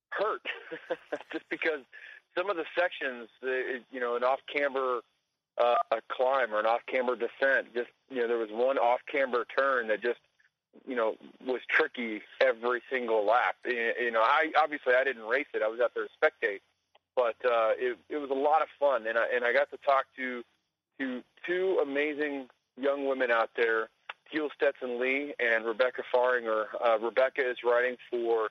hurt 0.10 0.42
just 1.32 1.46
because 1.50 1.82
some 2.38 2.50
of 2.50 2.58
the 2.58 2.65
sections, 2.77 3.30
uh, 3.44 3.80
you 3.92 4.00
know, 4.00 4.15
an 4.15 4.24
off 4.24 4.39
camber 4.51 5.01
uh, 5.62 5.75
climb 6.12 6.53
or 6.53 6.60
an 6.60 6.65
off 6.65 6.82
camber 6.88 7.15
descent, 7.15 7.74
just 7.74 7.89
you 8.10 8.22
know, 8.22 8.27
there 8.27 8.38
was 8.38 8.50
one 8.51 8.77
off 8.77 9.01
camber 9.12 9.46
turn 9.58 9.88
that 9.88 10.01
just 10.01 10.20
you 10.88 10.96
know 10.96 11.15
was 11.46 11.62
tricky 11.70 12.22
every 12.42 12.82
single 12.92 13.25
lap. 13.25 13.56
You 13.65 14.12
know, 14.12 14.22
I 14.22 14.51
obviously 14.62 14.94
I 14.96 15.03
didn't 15.03 15.24
race 15.24 15.48
it; 15.53 15.62
I 15.62 15.68
was 15.68 15.80
out 15.80 15.92
there 15.96 16.06
to 16.06 16.10
spectate, 16.18 16.62
but 17.15 17.36
uh, 17.46 17.74
it 17.77 17.98
it 18.10 18.17
was 18.17 18.29
a 18.29 18.34
lot 18.34 18.62
of 18.62 18.67
fun, 18.79 19.08
and 19.08 19.17
I 19.17 19.25
and 19.34 19.43
I 19.46 19.53
got 19.53 19.70
to 19.72 19.77
talk 19.86 20.05
to 20.17 20.43
to 21.00 21.22
two 21.46 21.79
amazing 21.82 22.48
young 22.79 23.08
women 23.08 23.32
out 23.32 23.50
there. 23.55 23.89
Teal 24.32 24.50
Stetson 24.55 25.00
Lee 25.00 25.34
and 25.39 25.65
Rebecca 25.65 26.01
Fahringer. 26.13 26.65
Uh, 26.84 26.98
Rebecca 27.00 27.48
is 27.48 27.58
writing 27.63 27.98
for 28.10 28.50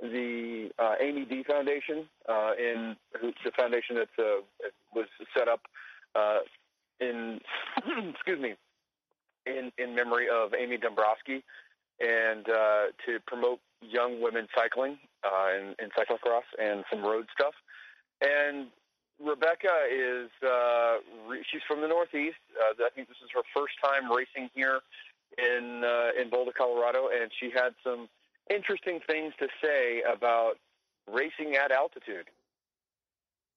the 0.00 0.68
uh, 0.78 0.94
Amy 1.00 1.24
D 1.24 1.42
Foundation, 1.44 2.06
uh, 2.28 2.52
in 2.58 2.96
the 3.14 3.50
foundation 3.56 3.96
that 3.96 4.08
uh, 4.18 4.42
was 4.94 5.06
set 5.36 5.48
up 5.48 5.60
uh, 6.14 6.38
in 7.00 7.40
excuse 8.10 8.40
me 8.40 8.54
in 9.46 9.72
in 9.78 9.94
memory 9.94 10.26
of 10.28 10.52
Amy 10.54 10.76
Dombrowski, 10.76 11.42
and 12.00 12.48
uh, 12.48 12.84
to 13.06 13.18
promote 13.26 13.60
young 13.80 14.20
women 14.20 14.48
cycling 14.56 14.98
uh, 15.24 15.56
in, 15.56 15.74
in 15.82 15.90
cyclocross 15.90 16.46
and 16.58 16.84
some 16.90 17.02
road 17.02 17.26
stuff. 17.32 17.54
And 18.20 18.68
Rebecca 19.22 19.88
is 19.90 20.30
uh, 20.42 20.98
re- 21.28 21.44
she's 21.50 21.62
from 21.66 21.80
the 21.80 21.88
Northeast. 21.88 22.36
Uh, 22.54 22.84
I 22.84 22.90
think 22.94 23.08
this 23.08 23.16
is 23.22 23.30
her 23.34 23.42
first 23.54 23.74
time 23.82 24.10
racing 24.10 24.50
here 24.54 24.80
in 25.38 25.82
uh, 25.84 26.20
in 26.20 26.30
Boulder, 26.30 26.52
Colorado, 26.56 27.08
and 27.08 27.30
she 27.38 27.50
had 27.50 27.74
some 27.82 28.08
interesting 28.50 29.00
things 29.06 29.32
to 29.38 29.48
say 29.62 30.02
about 30.02 30.54
racing 31.10 31.56
at 31.56 31.72
altitude. 31.72 32.26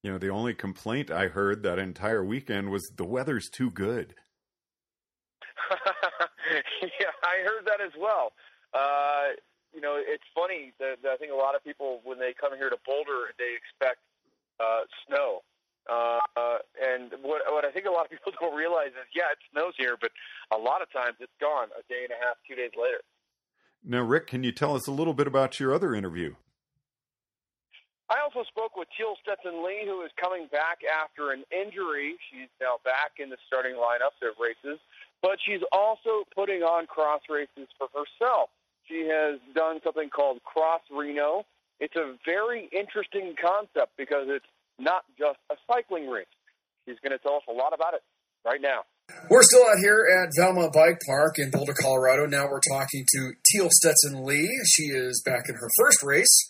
You 0.04 0.14
know, 0.14 0.18
the 0.18 0.30
only 0.30 0.54
complaint 0.54 1.12
I 1.12 1.28
heard 1.28 1.64
that 1.64 1.78
entire 1.78 2.24
weekend 2.24 2.70
was 2.70 2.92
the 2.96 3.04
weather's 3.04 3.50
too 3.50 3.70
good. 3.70 4.16
yeah, 6.82 7.14
I 7.24 7.44
heard 7.44 7.66
that 7.66 7.82
as 7.84 7.92
well. 8.00 8.32
Uh, 8.74 9.36
you 9.74 9.82
know, 9.82 10.00
it's 10.00 10.24
funny 10.34 10.72
that, 10.80 11.04
that 11.04 11.12
I 11.12 11.18
think 11.18 11.32
a 11.32 11.36
lot 11.36 11.54
of 11.54 11.64
people, 11.64 12.00
when 12.04 12.18
they 12.18 12.34
come 12.34 12.56
here 12.56 12.70
to 12.70 12.78
Boulder, 12.86 13.36
they 13.38 13.54
expect 13.54 14.00
uh, 14.60 14.84
snow. 15.08 15.42
Uh, 15.90 16.20
and 16.78 17.12
what, 17.24 17.42
what 17.50 17.66
I 17.66 17.72
think 17.72 17.86
a 17.86 17.92
lot 17.92 18.06
of 18.06 18.12
people 18.14 18.32
don't 18.40 18.56
realize 18.56 18.94
is, 18.94 19.10
yeah, 19.16 19.32
it 19.32 19.40
snows 19.52 19.74
here, 19.78 19.98
but 20.00 20.12
a 20.54 20.58
lot 20.58 20.82
of 20.82 20.92
times 20.92 21.18
it's 21.20 21.34
gone 21.42 21.70
a 21.74 21.84
day 21.90 22.04
and 22.04 22.14
a 22.14 22.20
half, 22.22 22.38
two 22.48 22.56
days 22.56 22.72
later. 22.78 23.02
Now, 23.84 24.04
Rick, 24.04 24.28
can 24.28 24.44
you 24.44 24.52
tell 24.52 24.76
us 24.76 24.88
a 24.88 24.92
little 24.92 25.14
bit 25.14 25.26
about 25.26 25.60
your 25.60 25.74
other 25.74 25.96
interview? 25.96 26.36
I 28.10 28.18
also 28.26 28.44
spoke 28.50 28.76
with 28.76 28.90
Teal 28.98 29.14
Stetson 29.22 29.64
Lee, 29.64 29.86
who 29.86 30.02
is 30.02 30.10
coming 30.18 30.50
back 30.52 30.82
after 30.82 31.32
an 31.32 31.46
injury. 31.54 32.18
She's 32.30 32.50
now 32.60 32.82
back 32.84 33.22
in 33.22 33.30
the 33.30 33.38
starting 33.46 33.78
lineup 33.78 34.18
of 34.26 34.34
races, 34.42 34.82
but 35.22 35.38
she's 35.46 35.62
also 35.72 36.26
putting 36.34 36.66
on 36.66 36.88
cross 36.88 37.22
races 37.30 37.70
for 37.78 37.88
herself. 37.94 38.50
She 38.90 39.06
has 39.06 39.38
done 39.54 39.80
something 39.84 40.10
called 40.10 40.42
Cross 40.44 40.82
Reno. 40.90 41.46
It's 41.80 41.96
a 41.96 42.16
very 42.26 42.70
interesting 42.72 43.36
concept 43.40 43.96
because 43.98 44.28
it's 44.28 44.46
not 44.78 45.04
just 45.18 45.40
a 45.52 45.56
cycling 45.72 46.08
race. 46.10 46.26
She's 46.86 46.98
going 47.00 47.12
to 47.12 47.20
tell 47.20 47.36
us 47.36 47.44
a 47.50 47.54
lot 47.54 47.74
about 47.74 47.94
it 47.94 48.04
right 48.46 48.62
now. 48.62 48.84
We're 49.30 49.44
still 49.44 49.64
out 49.64 49.78
here 49.82 50.06
at 50.22 50.30
Valmont 50.38 50.74
Bike 50.74 51.00
Park 51.08 51.40
in 51.40 51.52
Boulder, 51.52 51.74
Colorado. 51.74 52.26
Now 52.26 52.48
we're 52.50 52.62
talking 52.70 53.06
to 53.08 53.32
Teal 53.52 53.70
Stetson 53.72 54.24
Lee. 54.24 54.50
She 54.66 54.84
is 54.84 55.22
back 55.26 55.50
in 55.50 55.56
her 55.56 55.70
first 55.78 56.04
race, 56.04 56.50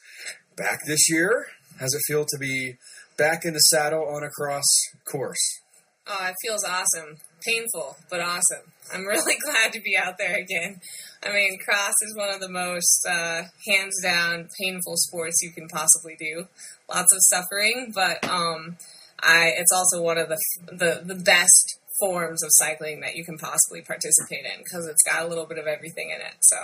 back 0.57 0.79
this 0.85 1.09
year. 1.09 1.45
How's 1.79 1.93
it 1.93 2.01
feel 2.07 2.25
to 2.25 2.37
be 2.39 2.75
back 3.17 3.45
in 3.45 3.53
the 3.53 3.59
saddle 3.59 4.07
on 4.07 4.23
a 4.23 4.29
cross 4.29 4.65
course? 5.09 5.61
Oh, 6.07 6.27
it 6.27 6.35
feels 6.41 6.63
awesome. 6.63 7.17
Painful, 7.45 7.97
but 8.09 8.19
awesome. 8.19 8.71
I'm 8.93 9.05
really 9.05 9.37
glad 9.45 9.73
to 9.73 9.81
be 9.81 9.97
out 9.97 10.17
there 10.17 10.37
again. 10.37 10.81
I 11.23 11.33
mean, 11.33 11.57
cross 11.63 11.93
is 12.01 12.15
one 12.15 12.33
of 12.33 12.39
the 12.39 12.49
most 12.49 13.05
uh, 13.07 13.43
hands 13.67 14.01
down 14.01 14.49
painful 14.59 14.95
sports 14.95 15.41
you 15.41 15.51
can 15.51 15.67
possibly 15.67 16.15
do. 16.17 16.47
Lots 16.89 17.13
of 17.13 17.19
suffering, 17.29 17.91
but 17.93 18.23
um, 18.29 18.77
I 19.21 19.51
it's 19.57 19.71
also 19.73 20.01
one 20.01 20.17
of 20.17 20.29
the 20.29 20.39
the 20.67 21.01
the 21.05 21.21
best 21.21 21.79
forms 21.99 22.41
of 22.41 22.49
cycling 22.53 23.01
that 23.01 23.15
you 23.15 23.25
can 23.25 23.37
possibly 23.37 23.81
participate 23.81 24.45
in 24.45 24.63
because 24.63 24.87
it's 24.87 25.03
got 25.03 25.25
a 25.25 25.27
little 25.27 25.45
bit 25.45 25.57
of 25.57 25.67
everything 25.67 26.11
in 26.15 26.21
it. 26.21 26.35
So, 26.39 26.57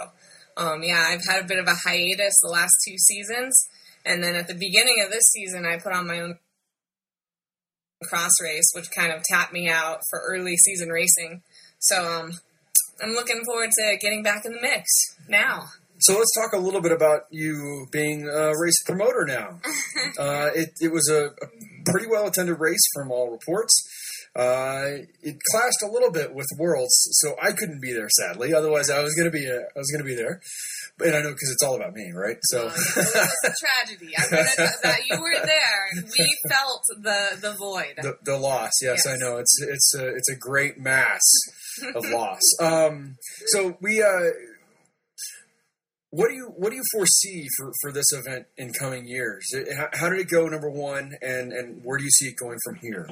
um, 0.55 0.82
yeah, 0.82 1.08
I've 1.10 1.25
had 1.27 1.44
a 1.44 1.48
bit 1.48 1.60
of 1.60 1.67
a 1.67 1.75
hiatus 1.75 2.34
the 2.41 2.50
last 2.51 2.74
two 2.88 2.98
seasons, 2.98 3.53
and 4.05 4.24
then 4.24 4.36
at 4.36 4.48
the 4.48 4.53
beginning 4.53 5.03
of 5.03 5.12
this 5.12 5.25
season, 5.32 5.65
I 5.65 5.77
put 5.77 5.91
on 5.91 6.08
my 6.08 6.22
own 6.22 6.38
cross 8.10 8.32
race, 8.42 8.72
which 8.74 8.92
kind 8.92 9.12
of 9.12 9.24
tapped 9.24 9.54
me 9.54 9.70
out 9.70 10.00
for 10.10 10.22
early 10.28 10.56
season 10.58 10.90
racing. 10.90 11.42
So, 11.80 12.04
um, 12.04 12.32
I'm 13.02 13.12
looking 13.12 13.44
forward 13.46 13.70
to 13.78 13.98
getting 14.00 14.24
back 14.24 14.46
in 14.46 14.54
the 14.54 14.62
mix 14.62 14.88
now. 15.28 15.66
So 16.00 16.18
let's 16.18 16.34
talk 16.36 16.54
a 16.54 16.62
little 16.62 16.82
bit 16.82 16.92
about 16.92 17.22
you 17.30 17.88
being 17.92 18.28
a 18.28 18.52
race 18.60 18.82
promoter 18.86 19.26
now. 19.26 19.60
uh, 20.20 20.50
it, 20.54 20.70
it 20.82 20.92
was 20.92 21.10
a, 21.10 21.28
a 21.28 21.48
pretty 21.86 22.08
well 22.08 22.28
attended 22.28 22.60
race 22.60 22.84
from 22.94 23.12
all 23.12 23.32
reports. 23.32 23.74
Uh, 24.36 25.06
it 25.22 25.38
clashed 25.51 25.82
a 25.82 25.92
little 25.92 26.12
bit 26.12 26.36
with 26.36 26.48
Worlds, 26.58 26.94
so 27.22 27.36
I 27.42 27.54
couldn't 27.54 27.82
be 27.82 27.94
there 27.94 28.10
sadly. 28.10 28.54
Otherwise, 28.54 28.89
I 28.89 29.01
was 29.01 29.15
gonna 29.15 29.32
be 29.32 29.50
uh, 29.50 29.62
I 29.75 29.80
was 29.80 29.89
gonna 29.92 30.04
be 30.04 30.15
there. 30.15 30.42
And 30.98 31.13
I 31.13 31.22
know 31.22 31.30
because 31.30 31.51
it's 31.51 31.63
all 31.63 31.75
about 31.75 31.94
me, 31.94 32.12
right? 32.13 32.38
So 32.44 32.68
it 32.68 32.74
was 32.74 33.34
a 33.46 33.54
tragedy. 33.86 34.13
I'm 34.18 34.30
gonna 34.30 34.70
that 34.84 35.00
you 35.10 35.20
were 35.20 35.46
there. 35.46 36.04
We 36.18 36.38
felt 36.50 36.82
the 37.01 37.38
the 37.42 37.56
void, 37.58 37.96
the, 37.98 38.18
the 38.24 38.38
loss. 38.38 38.72
Yes, 38.82 39.04
yes, 39.06 39.13
I 39.13 39.18
know. 39.18 39.38
It's 39.38 39.58
it's 39.62 39.96
a 39.96 40.08
it's 40.08 40.30
a 40.30 40.36
great 40.36 40.77
mass 40.77 41.22
of 41.96 42.10
loss. 42.12 42.42
Um, 42.62 43.18
so 43.48 43.77
we. 43.82 44.01
Uh, 44.01 44.32
what 46.12 46.30
do 46.30 46.36
you 46.36 46.54
what 46.56 46.70
do 46.70 46.77
you 46.77 46.84
foresee 46.94 47.46
for, 47.58 47.72
for 47.82 47.92
this 47.92 48.06
event 48.13 48.46
in 48.58 48.72
coming 48.72 49.06
years? 49.06 49.46
How, 49.75 49.89
how 49.92 50.10
did 50.10 50.20
it 50.20 50.30
go? 50.30 50.48
Number 50.48 50.70
one, 50.70 51.12
and 51.22 51.51
and 51.51 51.84
where 51.84 51.98
do 51.98 52.06
you 52.06 52.10
see 52.10 52.27
it 52.27 52.38
going 52.38 52.58
from 52.63 52.75
here? 52.75 53.08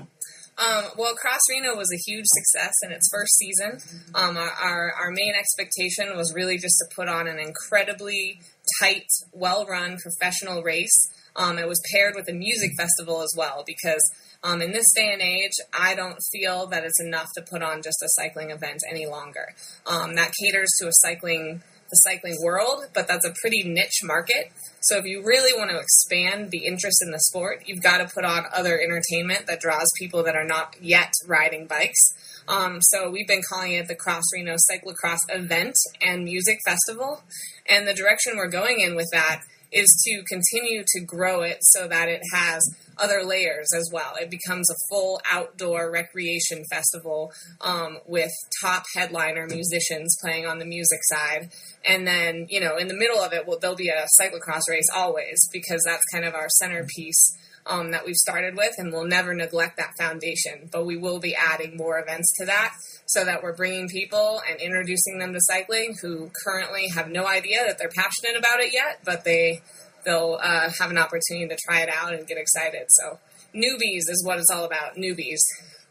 Um, 0.57 0.85
well, 0.97 1.15
Cross 1.15 1.39
Reno 1.49 1.75
was 1.75 1.89
a 1.91 2.09
huge 2.09 2.25
success 2.27 2.73
in 2.83 2.91
its 2.91 3.09
first 3.11 3.35
season. 3.37 3.79
Um, 4.13 4.37
our, 4.37 4.91
our 4.91 5.11
main 5.11 5.33
expectation 5.35 6.15
was 6.15 6.33
really 6.33 6.57
just 6.57 6.75
to 6.79 6.95
put 6.95 7.07
on 7.07 7.27
an 7.27 7.39
incredibly 7.39 8.39
tight, 8.79 9.07
well 9.31 9.65
run 9.65 9.97
professional 9.97 10.61
race. 10.61 10.95
Um, 11.35 11.57
it 11.57 11.67
was 11.67 11.81
paired 11.91 12.13
with 12.15 12.29
a 12.29 12.33
music 12.33 12.71
festival 12.77 13.23
as 13.23 13.33
well 13.35 13.63
because 13.65 14.01
um, 14.43 14.61
in 14.61 14.71
this 14.71 14.85
day 14.95 15.11
and 15.11 15.21
age, 15.21 15.53
I 15.77 15.95
don't 15.95 16.19
feel 16.31 16.67
that 16.67 16.83
it's 16.83 17.01
enough 17.01 17.27
to 17.35 17.41
put 17.41 17.63
on 17.63 17.81
just 17.81 18.03
a 18.03 18.09
cycling 18.21 18.51
event 18.51 18.81
any 18.89 19.07
longer. 19.07 19.55
Um, 19.87 20.15
that 20.15 20.33
caters 20.39 20.69
to 20.79 20.87
a 20.87 20.93
cycling 20.93 21.63
the 21.93 22.09
cycling 22.09 22.37
world, 22.41 22.85
but 22.93 23.07
that's 23.07 23.25
a 23.25 23.33
pretty 23.41 23.61
niche 23.63 24.01
market. 24.03 24.51
So 24.81 24.97
if 24.97 25.05
you 25.05 25.23
really 25.23 25.57
want 25.57 25.69
to 25.69 25.77
expand 25.77 26.49
the 26.49 26.65
interest 26.65 27.03
in 27.05 27.11
the 27.11 27.19
sport, 27.19 27.63
you've 27.67 27.83
got 27.83 27.99
to 27.99 28.13
put 28.13 28.25
on 28.25 28.45
other 28.51 28.79
entertainment 28.79 29.45
that 29.45 29.61
draws 29.61 29.87
people 29.99 30.23
that 30.23 30.35
are 30.35 30.45
not 30.45 30.75
yet 30.81 31.13
riding 31.27 31.67
bikes. 31.67 32.01
Um, 32.47 32.81
so 32.81 33.09
we've 33.09 33.27
been 33.27 33.43
calling 33.47 33.73
it 33.73 33.87
the 33.87 33.95
Cross 33.95 34.23
Reno 34.33 34.55
Cyclocross 34.69 35.19
Event 35.29 35.75
and 36.01 36.25
Music 36.25 36.57
Festival. 36.65 37.23
And 37.69 37.87
the 37.87 37.93
direction 37.93 38.33
we're 38.35 38.49
going 38.49 38.79
in 38.79 38.95
with 38.95 39.07
that 39.13 39.43
is 39.73 39.89
to 40.05 40.23
continue 40.23 40.83
to 40.85 41.05
grow 41.05 41.41
it 41.41 41.57
so 41.61 41.87
that 41.87 42.09
it 42.09 42.21
has 42.33 42.61
other 42.97 43.23
layers 43.23 43.67
as 43.75 43.89
well. 43.91 44.13
It 44.19 44.29
becomes 44.29 44.69
a 44.69 44.75
full 44.89 45.19
outdoor 45.29 45.91
recreation 45.91 46.63
festival 46.71 47.31
um, 47.61 47.97
with 48.05 48.31
top 48.61 48.83
headliner 48.95 49.47
musicians 49.47 50.17
playing 50.21 50.45
on 50.45 50.59
the 50.59 50.65
music 50.65 50.99
side. 51.03 51.51
And 51.85 52.05
then, 52.05 52.47
you 52.49 52.59
know, 52.59 52.77
in 52.77 52.87
the 52.87 52.93
middle 52.93 53.19
of 53.19 53.33
it, 53.33 53.47
well, 53.47 53.57
there'll 53.59 53.75
be 53.75 53.89
a 53.89 54.05
cyclocross 54.21 54.69
race 54.69 54.87
always 54.93 55.39
because 55.51 55.81
that's 55.85 56.03
kind 56.13 56.25
of 56.25 56.35
our 56.35 56.49
centerpiece. 56.59 57.37
Um, 57.65 57.91
that 57.91 58.05
we've 58.05 58.17
started 58.17 58.57
with, 58.57 58.73
and 58.77 58.91
we'll 58.91 59.07
never 59.07 59.33
neglect 59.33 59.77
that 59.77 59.91
foundation. 59.97 60.67
But 60.69 60.85
we 60.85 60.97
will 60.97 61.21
be 61.21 61.33
adding 61.33 61.77
more 61.77 61.97
events 61.97 62.33
to 62.39 62.45
that 62.45 62.73
so 63.05 63.23
that 63.23 63.41
we're 63.41 63.55
bringing 63.55 63.87
people 63.87 64.41
and 64.49 64.59
introducing 64.59 65.17
them 65.19 65.31
to 65.31 65.39
cycling 65.43 65.95
who 66.01 66.29
currently 66.43 66.89
have 66.89 67.09
no 67.09 67.25
idea 67.25 67.63
that 67.65 67.77
they're 67.77 67.87
passionate 67.87 68.37
about 68.37 68.59
it 68.59 68.73
yet, 68.73 68.99
but 69.05 69.23
they 69.23 69.61
they'll 70.05 70.39
uh, 70.41 70.69
have 70.79 70.91
an 70.91 70.97
opportunity 70.97 71.47
to 71.47 71.57
try 71.65 71.81
it 71.81 71.89
out 71.89 72.13
and 72.13 72.27
get 72.27 72.37
excited. 72.37 72.85
So 72.89 73.19
newbies 73.55 74.09
is 74.09 74.23
what 74.25 74.39
it's 74.39 74.49
all 74.51 74.65
about. 74.65 74.95
Newbies. 74.95 75.39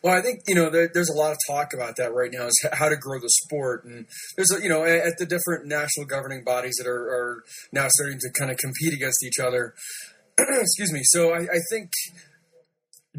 Well, 0.02 0.16
I 0.16 0.20
think 0.20 0.40
you 0.48 0.54
know 0.54 0.68
there, 0.68 0.90
there's 0.92 1.10
a 1.10 1.16
lot 1.16 1.30
of 1.30 1.38
talk 1.48 1.72
about 1.72 1.96
that 1.96 2.12
right 2.12 2.30
now 2.32 2.46
is 2.46 2.66
how 2.72 2.88
to 2.88 2.96
grow 2.96 3.20
the 3.20 3.30
sport, 3.44 3.84
and 3.84 4.06
there's 4.36 4.50
a, 4.50 4.60
you 4.60 4.68
know 4.68 4.84
at 4.84 5.16
the 5.18 5.26
different 5.26 5.66
national 5.66 6.06
governing 6.06 6.42
bodies 6.42 6.74
that 6.78 6.88
are, 6.88 7.08
are 7.08 7.44
now 7.72 7.86
starting 7.88 8.18
to 8.18 8.30
kind 8.36 8.50
of 8.50 8.56
compete 8.56 8.92
against 8.92 9.24
each 9.24 9.38
other. 9.38 9.74
Excuse 10.60 10.92
me. 10.92 11.00
So 11.04 11.32
I, 11.32 11.40
I, 11.40 11.58
think 11.70 11.90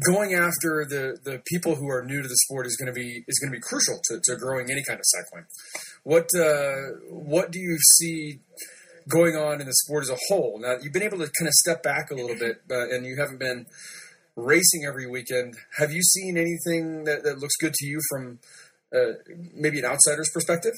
going 0.04 0.34
after 0.34 0.84
the 0.88 1.18
the 1.24 1.40
people 1.46 1.76
who 1.76 1.88
are 1.88 2.04
new 2.04 2.20
to 2.20 2.28
the 2.28 2.36
sport 2.46 2.66
is 2.66 2.76
going 2.76 2.92
to 2.92 2.98
be 2.98 3.24
is 3.28 3.38
going 3.38 3.52
to 3.52 3.56
be 3.56 3.62
crucial 3.62 4.00
to, 4.04 4.20
to 4.24 4.36
growing 4.36 4.70
any 4.70 4.82
kind 4.86 4.98
of 4.98 5.04
cycling. 5.06 5.44
What 6.02 6.28
uh, 6.34 6.98
what 7.10 7.50
do 7.50 7.58
you 7.60 7.76
see? 7.78 8.40
going 9.08 9.36
on 9.36 9.60
in 9.60 9.66
the 9.66 9.74
sport 9.84 10.02
as 10.02 10.10
a 10.10 10.16
whole. 10.28 10.58
Now 10.58 10.76
you've 10.80 10.92
been 10.92 11.02
able 11.02 11.18
to 11.18 11.30
kind 11.38 11.46
of 11.46 11.52
step 11.52 11.82
back 11.82 12.10
a 12.10 12.14
little 12.14 12.36
bit, 12.36 12.62
but, 12.68 12.90
and 12.90 13.04
you 13.04 13.16
haven't 13.18 13.38
been 13.38 13.66
racing 14.36 14.84
every 14.86 15.06
weekend. 15.06 15.54
Have 15.78 15.92
you 15.92 16.02
seen 16.02 16.36
anything 16.36 17.04
that, 17.04 17.22
that 17.22 17.38
looks 17.38 17.54
good 17.60 17.74
to 17.74 17.86
you 17.86 18.00
from 18.10 18.38
uh, 18.94 19.14
maybe 19.54 19.78
an 19.80 19.84
outsider's 19.84 20.30
perspective? 20.32 20.72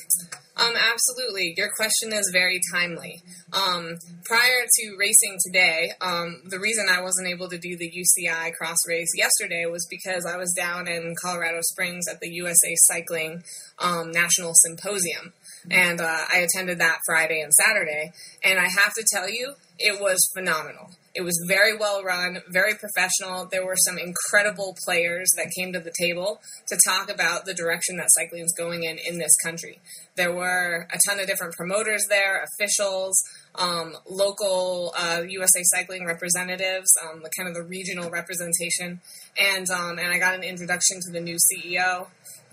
Um, 0.57 0.73
absolutely. 0.75 1.55
Your 1.57 1.69
question 1.77 2.13
is 2.13 2.31
very 2.33 2.61
timely. 2.73 3.23
Um, 3.53 3.99
prior 4.25 4.65
to 4.65 4.97
racing 4.99 5.39
today, 5.45 5.91
um, 6.01 6.43
the 6.47 6.59
reason 6.59 6.87
I 6.91 7.03
wasn't 7.03 7.29
able 7.29 7.49
to 7.51 7.59
do 7.59 7.77
the 7.77 7.91
UCI 7.91 8.55
cross 8.55 8.79
race 8.89 9.13
yesterday 9.15 9.67
was 9.67 9.87
because 9.91 10.25
I 10.25 10.37
was 10.37 10.53
down 10.57 10.89
in 10.89 11.15
Colorado 11.23 11.59
Springs 11.63 12.07
at 12.11 12.21
the 12.21 12.31
USA 12.31 12.75
Cycling 12.87 13.43
um, 13.79 14.11
National 14.11 14.53
Symposium 14.55 15.35
and 15.71 16.01
uh, 16.01 16.25
I 16.33 16.39
attended 16.39 16.79
that 16.79 16.99
Friday 17.07 17.41
and 17.41 17.53
Saturday. 17.53 18.13
And 18.45 18.59
I 18.59 18.69
have 18.69 18.95
to 18.95 19.05
tell 19.13 19.29
you, 19.29 19.55
it 19.79 20.01
was 20.01 20.19
phenomenal. 20.35 20.91
It 21.17 21.23
was 21.23 21.43
very 21.49 21.75
well 21.75 22.05
run, 22.05 22.43
very 22.51 22.75
professional. 22.75 23.49
There 23.51 23.65
were 23.65 23.77
some 23.77 23.99
incredible 23.99 24.77
players 24.85 25.29
that 25.37 25.51
came 25.57 25.73
to 25.73 25.81
the 25.81 25.93
table 25.99 26.41
to 26.69 26.79
talk 26.87 27.11
about 27.11 27.47
the 27.47 27.55
direction 27.55 27.97
that 27.97 28.09
cycling 28.11 28.45
is 28.45 28.55
going 28.57 28.85
in 28.85 28.99
in 28.99 29.19
this 29.19 29.35
country. 29.43 29.81
There 30.17 30.35
were 30.35 30.87
a 30.93 30.99
ton 31.09 31.19
of 31.19 31.27
different 31.27 31.55
promoters 31.55 32.05
there, 32.11 32.45
officials, 32.45 33.17
um, 33.55 33.97
local 34.07 34.93
uh, 34.95 35.23
USA 35.27 35.63
Cycling 35.75 36.05
representatives, 36.05 36.89
um, 37.03 37.23
the 37.23 37.31
kind 37.35 37.49
of 37.49 37.55
the 37.55 37.63
regional 37.63 38.11
representation, 38.11 39.01
and 39.41 39.67
um, 39.71 39.99
and 39.99 40.13
I 40.13 40.19
got 40.19 40.35
an 40.35 40.43
introduction 40.43 40.99
to 41.07 41.13
the 41.13 41.21
new 41.21 41.37
CEO. 41.37 42.09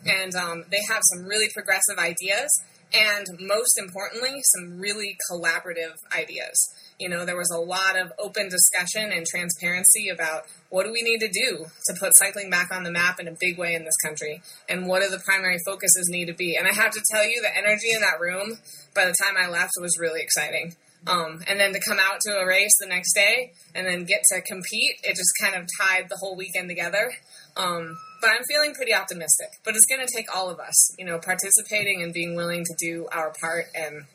And 0.05 0.35
um, 0.35 0.65
they 0.69 0.81
have 0.89 1.01
some 1.13 1.23
really 1.23 1.47
progressive 1.53 1.97
ideas 1.97 2.49
and 2.93 3.25
most 3.39 3.77
importantly, 3.77 4.41
some 4.55 4.79
really 4.79 5.17
collaborative 5.31 5.95
ideas. 6.15 6.55
You 6.99 7.09
know, 7.09 7.25
there 7.25 7.35
was 7.35 7.51
a 7.51 7.59
lot 7.59 7.97
of 7.97 8.13
open 8.19 8.49
discussion 8.49 9.11
and 9.11 9.25
transparency 9.25 10.09
about 10.09 10.43
what 10.69 10.85
do 10.85 10.91
we 10.91 11.01
need 11.01 11.19
to 11.19 11.27
do 11.27 11.65
to 11.87 11.99
put 11.99 12.15
cycling 12.15 12.49
back 12.49 12.71
on 12.71 12.83
the 12.83 12.91
map 12.91 13.19
in 13.19 13.27
a 13.27 13.35
big 13.39 13.57
way 13.57 13.73
in 13.73 13.83
this 13.83 13.97
country, 14.05 14.41
and 14.69 14.87
what 14.87 15.01
do 15.01 15.09
the 15.09 15.21
primary 15.25 15.57
focuses 15.65 16.07
need 16.09 16.25
to 16.25 16.33
be. 16.33 16.55
And 16.55 16.67
I 16.67 16.73
have 16.73 16.91
to 16.91 17.01
tell 17.11 17.27
you, 17.27 17.41
the 17.41 17.57
energy 17.57 17.91
in 17.91 18.01
that 18.01 18.21
room 18.21 18.59
by 18.93 19.05
the 19.05 19.15
time 19.23 19.35
I 19.37 19.49
left 19.49 19.71
was 19.79 19.97
really 19.99 20.21
exciting. 20.21 20.75
Um, 21.05 21.43
and 21.47 21.59
then 21.59 21.73
to 21.73 21.81
come 21.85 21.97
out 21.99 22.21
to 22.21 22.37
a 22.37 22.45
race 22.45 22.71
the 22.79 22.87
next 22.87 23.13
day 23.13 23.51
and 23.75 23.85
then 23.85 24.05
get 24.05 24.21
to 24.31 24.41
compete, 24.41 24.95
it 25.03 25.15
just 25.15 25.33
kind 25.41 25.55
of 25.55 25.67
tied 25.79 26.07
the 26.07 26.15
whole 26.15 26.37
weekend 26.37 26.69
together. 26.69 27.11
Um, 27.57 27.97
but 28.23 28.31
I'm 28.31 28.43
feeling 28.49 28.73
pretty 28.73 28.93
optimistic. 28.93 29.59
But 29.65 29.75
it's 29.75 29.85
going 29.85 29.99
to 29.99 30.07
take 30.15 30.33
all 30.33 30.49
of 30.49 30.57
us, 30.57 30.95
you 30.97 31.03
know, 31.03 31.19
participating 31.19 32.01
and 32.01 32.13
being 32.13 32.35
willing 32.35 32.63
to 32.63 32.73
do 32.79 33.05
our 33.11 33.33
part. 33.41 33.65
And, 33.75 34.05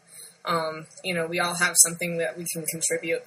um, 0.46 0.86
you 1.04 1.12
know, 1.12 1.26
we 1.26 1.40
all 1.40 1.54
have 1.54 1.74
something 1.84 2.16
that 2.16 2.38
we 2.38 2.46
can 2.50 2.64
contribute. 2.64 3.20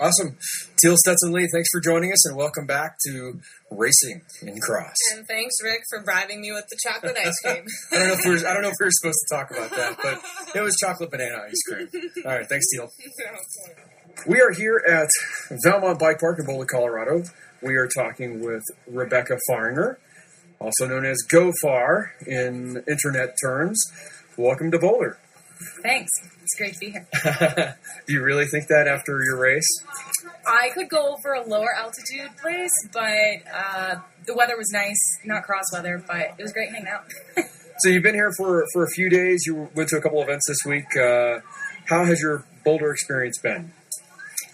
Awesome. 0.00 0.38
Teal 0.82 0.96
Stetson 0.96 1.30
Lee, 1.30 1.46
thanks 1.52 1.68
for 1.70 1.78
joining 1.78 2.10
us 2.10 2.26
and 2.26 2.34
welcome 2.34 2.64
back 2.64 2.96
to 3.06 3.38
Racing 3.70 4.22
in 4.40 4.58
Cross. 4.58 4.96
And 5.12 5.26
thanks, 5.28 5.56
Rick, 5.62 5.82
for 5.90 6.02
bribing 6.02 6.40
me 6.40 6.52
with 6.52 6.64
the 6.70 6.78
chocolate 6.82 7.18
ice 7.22 7.38
cream. 7.44 7.66
I 7.92 7.98
don't 7.98 8.08
know 8.08 8.14
if 8.14 8.24
we 8.24 8.30
are 8.32 8.48
I 8.48 8.54
don't 8.54 8.62
know 8.62 8.70
if 8.70 8.76
we 8.80 8.86
were 8.86 8.92
supposed 8.92 9.18
to 9.28 9.34
talk 9.34 9.50
about 9.50 9.70
that, 9.72 9.98
but 10.02 10.22
it 10.54 10.62
was 10.62 10.74
chocolate 10.80 11.10
banana 11.10 11.42
ice 11.46 11.62
cream. 11.68 11.88
All 12.24 12.32
right, 12.32 12.48
thanks, 12.48 12.66
Teal. 12.72 12.88
We 14.26 14.40
are 14.40 14.52
here 14.52 14.82
at 14.86 15.08
Valmont 15.64 15.98
Bike 15.98 16.18
Park 16.18 16.38
in 16.40 16.44
Boulder, 16.44 16.66
Colorado. 16.66 17.22
We 17.62 17.76
are 17.76 17.86
talking 17.86 18.44
with 18.44 18.62
Rebecca 18.86 19.38
Fahringer, 19.48 19.96
also 20.58 20.88
known 20.88 21.06
as 21.06 21.16
GoFar 21.32 22.08
in 22.26 22.82
internet 22.88 23.36
terms. 23.42 23.80
Welcome 24.36 24.72
to 24.72 24.78
Boulder. 24.78 25.18
Thanks. 25.82 26.10
It's 26.42 26.56
great 26.56 26.74
to 26.74 26.78
be 26.80 26.90
here. 26.90 27.76
Do 28.06 28.12
you 28.12 28.22
really 28.22 28.46
think 28.46 28.68
that 28.68 28.88
after 28.88 29.22
your 29.22 29.38
race? 29.38 29.66
I 30.46 30.70
could 30.74 30.88
go 30.88 31.14
over 31.14 31.34
a 31.34 31.46
lower 31.46 31.74
altitude 31.74 32.36
place, 32.40 32.72
but 32.92 33.42
uh, 33.52 33.96
the 34.26 34.34
weather 34.34 34.56
was 34.56 34.70
nice, 34.72 34.98
not 35.24 35.42
cross 35.44 35.64
weather, 35.72 36.02
but 36.06 36.34
it 36.38 36.42
was 36.42 36.52
great 36.52 36.70
hanging 36.70 36.88
out. 36.88 37.04
so 37.78 37.88
you've 37.88 38.02
been 38.02 38.14
here 38.14 38.32
for, 38.36 38.64
for 38.72 38.84
a 38.84 38.90
few 38.90 39.10
days. 39.10 39.42
You 39.46 39.68
went 39.74 39.88
to 39.90 39.96
a 39.96 40.00
couple 40.00 40.22
events 40.22 40.46
this 40.48 40.58
week. 40.66 40.96
Uh, 40.96 41.40
how 41.86 42.04
has 42.04 42.20
your 42.20 42.44
Boulder 42.64 42.90
experience 42.92 43.38
been? 43.38 43.72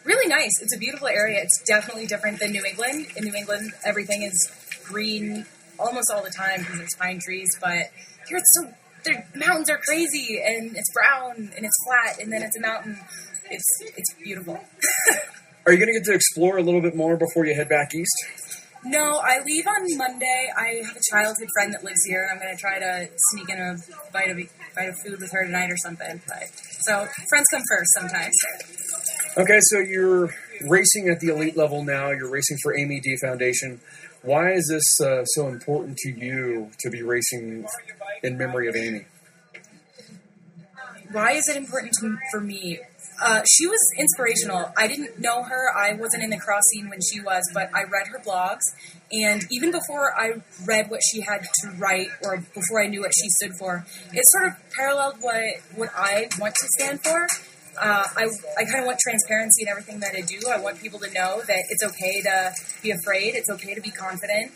Really 0.05 0.29
nice. 0.29 0.53
It's 0.63 0.75
a 0.75 0.79
beautiful 0.79 1.09
area. 1.09 1.41
It's 1.43 1.63
definitely 1.67 2.07
different 2.07 2.39
than 2.39 2.53
New 2.53 2.65
England. 2.65 3.07
In 3.17 3.25
New 3.25 3.35
England, 3.35 3.73
everything 3.85 4.23
is 4.23 4.51
green 4.85 5.47
almost 5.79 6.11
all 6.13 6.23
the 6.23 6.31
time 6.31 6.61
because 6.61 6.79
there's 6.79 6.95
pine 6.99 7.19
trees, 7.21 7.49
but 7.61 7.91
here 8.29 8.39
it's 8.39 8.59
so 8.61 8.73
the 9.07 9.39
mountains 9.39 9.71
are 9.71 9.79
crazy 9.79 10.41
and 10.45 10.77
it's 10.77 10.93
brown 10.93 11.51
and 11.57 11.65
it's 11.65 11.77
flat 11.87 12.21
and 12.21 12.33
then 12.33 12.43
it's 12.43 12.57
a 12.57 12.61
mountain. 12.61 12.99
It's 13.51 13.65
it's 13.97 14.15
beautiful. 14.23 14.55
are 15.67 15.73
you 15.73 15.79
going 15.79 15.93
to 15.93 15.99
get 15.99 16.05
to 16.05 16.15
explore 16.15 16.59
a 16.59 16.63
little 16.63 16.81
bit 16.81 16.97
more 16.97 17.17
before 17.17 17.47
you 17.47 17.55
head 17.55 17.69
back 17.69 17.95
east? 17.95 18.15
No, 18.85 19.19
I 19.19 19.41
leave 19.45 19.67
on 19.67 19.97
Monday. 19.97 20.51
I 20.57 20.83
have 20.85 20.97
a 20.97 21.01
childhood 21.11 21.49
friend 21.55 21.75
that 21.75 21.83
lives 21.83 22.05
here, 22.07 22.23
and 22.23 22.39
I'm 22.39 22.45
going 22.45 22.55
to 22.55 22.61
try 22.61 22.79
to 22.79 23.09
sneak 23.33 23.49
in 23.49 23.59
a 23.59 23.77
bite 24.13 24.31
of 24.31 24.39
bite 24.77 24.89
of 24.89 24.95
food 25.05 25.21
with 25.21 25.33
her 25.33 25.45
tonight 25.45 25.71
or 25.71 25.77
something. 25.79 26.21
But 26.27 26.45
so 26.83 27.07
friends 27.29 27.47
come 27.51 27.63
first 27.69 27.91
sometimes. 27.99 28.35
Okay, 29.39 29.59
so 29.61 29.79
you're 29.79 30.33
racing 30.69 31.09
at 31.09 31.21
the 31.21 31.29
elite 31.29 31.57
level 31.57 31.83
now. 31.83 32.11
You're 32.11 32.31
racing 32.31 32.59
for 32.63 32.79
Amy 32.79 33.01
D 33.01 33.17
Foundation. 33.17 33.81
Why 34.27 34.55
is 34.55 34.67
this 34.69 35.07
uh, 35.07 35.25
so 35.25 35.47
important 35.47 35.97
to 35.99 36.11
you 36.11 36.73
to 36.81 36.91
be 36.91 37.01
racing 37.01 37.65
in 38.25 38.37
memory 38.37 38.67
of 38.67 38.75
Amy? 38.75 39.05
Why 41.13 41.31
is 41.35 41.49
it 41.49 41.57
important 41.57 41.93
to, 42.01 42.19
for 42.33 42.41
me? 42.41 42.81
Uh, 43.23 43.43
she 43.49 43.69
was 43.69 43.79
inspirational. 43.97 44.73
I 44.77 44.89
didn't 44.89 45.21
know 45.21 45.45
her. 45.45 45.71
I 45.77 45.93
wasn't 45.93 46.25
in 46.25 46.31
the 46.31 46.41
cross 46.41 46.65
scene 46.73 46.91
when 46.91 46.99
she 47.01 47.21
was, 47.21 47.49
but 47.55 47.71
I 47.73 47.85
read 47.85 48.09
her 48.09 48.19
blogs. 48.19 48.65
And 49.13 49.45
even 49.53 49.71
before 49.71 50.13
I 50.19 50.43
read 50.67 50.91
what 50.91 51.03
she 51.09 51.21
had 51.21 51.43
to 51.63 51.71
write, 51.79 52.09
or 52.25 52.39
before 52.53 52.83
I 52.83 52.89
knew 52.89 53.03
what 53.03 53.13
she 53.15 53.29
stood 53.29 53.53
for, 53.61 53.87
it 54.13 54.25
sort 54.27 54.49
of 54.49 54.55
paralleled 54.75 55.19
what 55.21 55.45
what 55.77 55.91
I 55.97 56.29
want 56.41 56.57
to 56.57 56.67
stand 56.79 57.01
for. 57.05 57.29
Uh, 57.79 58.05
I, 58.17 58.29
I 58.59 58.65
kind 58.65 58.81
of 58.81 58.87
want 58.87 58.99
transparency 58.99 59.63
in 59.63 59.69
everything 59.69 60.01
that 60.01 60.15
I 60.15 60.23
do. 60.23 60.39
I 60.51 60.59
want 60.59 60.81
people 60.81 60.99
to 61.01 61.13
know 61.13 61.43
that 61.47 61.63
it's 61.71 61.85
okay 61.85 62.23
to 62.23 62.53
be 62.83 62.91
afraid. 62.91 63.35
It's 63.35 63.51
okay 63.51 63.75
to 63.75 63.81
be 63.81 63.91
confident. 63.91 64.53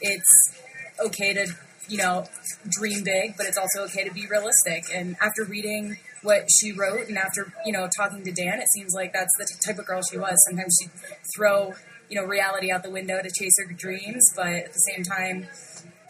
It's 0.00 0.58
okay 1.00 1.32
to 1.34 1.46
you 1.88 1.98
know, 1.98 2.24
dream 2.70 3.04
big, 3.04 3.36
but 3.36 3.46
it's 3.46 3.58
also 3.58 3.82
okay 3.84 4.04
to 4.04 4.12
be 4.12 4.26
realistic. 4.26 4.84
And 4.92 5.16
after 5.20 5.44
reading 5.44 5.96
what 6.22 6.48
she 6.50 6.72
wrote 6.72 7.08
and 7.08 7.18
after, 7.18 7.52
you 7.66 7.72
know, 7.72 7.88
talking 7.96 8.24
to 8.24 8.32
Dan, 8.32 8.60
it 8.60 8.68
seems 8.74 8.92
like 8.94 9.12
that's 9.12 9.32
the 9.38 9.46
type 9.64 9.78
of 9.78 9.86
girl 9.86 10.00
she 10.10 10.18
was. 10.18 10.34
Sometimes 10.48 10.76
she'd 10.80 10.90
throw, 11.36 11.74
you 12.08 12.20
know, 12.20 12.26
reality 12.26 12.72
out 12.72 12.82
the 12.82 12.90
window 12.90 13.20
to 13.20 13.30
chase 13.38 13.52
her 13.58 13.72
dreams, 13.72 14.24
but 14.34 14.46
at 14.46 14.72
the 14.72 14.78
same 14.78 15.02
time, 15.02 15.48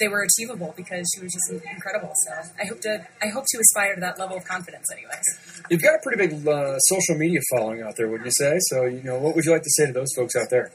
they 0.00 0.08
were 0.08 0.22
achievable 0.24 0.74
because 0.76 1.06
she 1.14 1.22
was 1.22 1.32
just 1.32 1.64
incredible. 1.64 2.12
So 2.26 2.50
I 2.60 2.66
hope 2.66 2.80
to 2.82 3.06
I 3.22 3.28
hope 3.28 3.44
to 3.48 3.58
aspire 3.58 3.94
to 3.94 4.00
that 4.00 4.18
level 4.18 4.36
of 4.36 4.44
confidence, 4.44 4.86
anyways. 4.92 5.62
You've 5.70 5.82
got 5.82 5.94
a 5.94 6.00
pretty 6.02 6.26
big 6.26 6.46
uh, 6.46 6.78
social 6.78 7.16
media 7.16 7.40
following 7.54 7.82
out 7.82 7.94
there, 7.96 8.08
wouldn't 8.08 8.26
you 8.26 8.32
say? 8.32 8.56
So 8.70 8.84
you 8.86 9.02
know, 9.02 9.18
what 9.18 9.34
would 9.34 9.44
you 9.44 9.52
like 9.52 9.62
to 9.62 9.70
say 9.70 9.86
to 9.86 9.92
those 9.92 10.12
folks 10.16 10.34
out 10.36 10.48
there? 10.50 10.72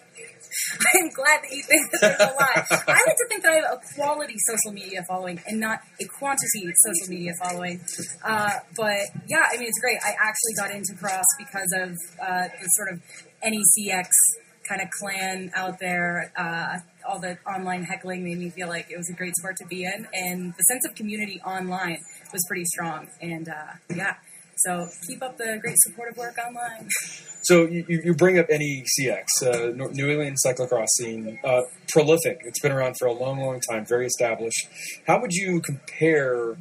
I'm 0.95 1.09
glad 1.09 1.41
that 1.43 1.51
you 1.51 1.63
think 1.63 1.91
that 1.91 2.01
there's 2.01 2.19
a 2.19 2.33
lot. 2.33 2.87
I 2.87 2.99
like 3.05 3.17
to 3.17 3.27
think 3.29 3.43
that 3.43 3.51
I 3.51 3.55
have 3.55 3.79
a 3.79 3.95
quality 3.95 4.35
social 4.47 4.73
media 4.73 5.03
following 5.07 5.39
and 5.47 5.59
not 5.59 5.79
a 6.01 6.05
quantity 6.05 6.65
social 6.85 7.09
media 7.09 7.33
following. 7.41 7.79
Uh, 8.23 8.51
but 8.75 9.07
yeah, 9.27 9.45
I 9.51 9.57
mean, 9.57 9.67
it's 9.67 9.79
great. 9.79 9.97
I 10.03 10.13
actually 10.19 10.55
got 10.57 10.71
into 10.71 10.93
cross 10.99 11.25
because 11.37 11.71
of 11.77 11.89
uh, 12.21 12.47
the 12.49 12.67
sort 12.75 12.93
of 12.93 13.01
NECX 13.45 14.07
kind 14.67 14.81
of 14.81 14.89
clan 14.99 15.51
out 15.55 15.79
there. 15.79 16.31
Uh, 16.37 16.77
all 17.09 17.19
the 17.19 17.37
online 17.47 17.83
heckling 17.83 18.23
made 18.23 18.37
me 18.37 18.49
feel 18.51 18.67
like 18.67 18.87
it 18.91 18.97
was 18.97 19.09
a 19.09 19.13
great 19.13 19.35
sport 19.35 19.55
to 19.57 19.65
be 19.65 19.83
in, 19.83 20.07
and 20.13 20.53
the 20.55 20.63
sense 20.63 20.85
of 20.87 20.95
community 20.95 21.41
online 21.45 21.97
was 22.31 22.45
pretty 22.47 22.65
strong. 22.65 23.07
And 23.21 23.49
uh, 23.49 23.73
yeah, 23.95 24.15
so 24.57 24.87
keep 25.07 25.23
up 25.23 25.37
the 25.37 25.57
great 25.59 25.77
supportive 25.79 26.17
work 26.17 26.35
online. 26.37 26.87
So 27.43 27.65
you, 27.65 27.85
you 27.87 28.13
bring 28.13 28.37
up 28.37 28.47
NECX, 28.49 29.25
uh, 29.41 29.87
New 29.91 30.09
England 30.09 30.37
cyclocross 30.45 30.87
scene, 30.97 31.39
uh, 31.43 31.61
prolific. 31.87 32.41
It's 32.43 32.59
been 32.59 32.71
around 32.71 32.95
for 32.99 33.07
a 33.07 33.13
long, 33.13 33.39
long 33.39 33.59
time, 33.61 33.85
very 33.85 34.05
established. 34.05 34.67
How 35.07 35.19
would 35.19 35.31
you 35.31 35.61
compare 35.61 36.57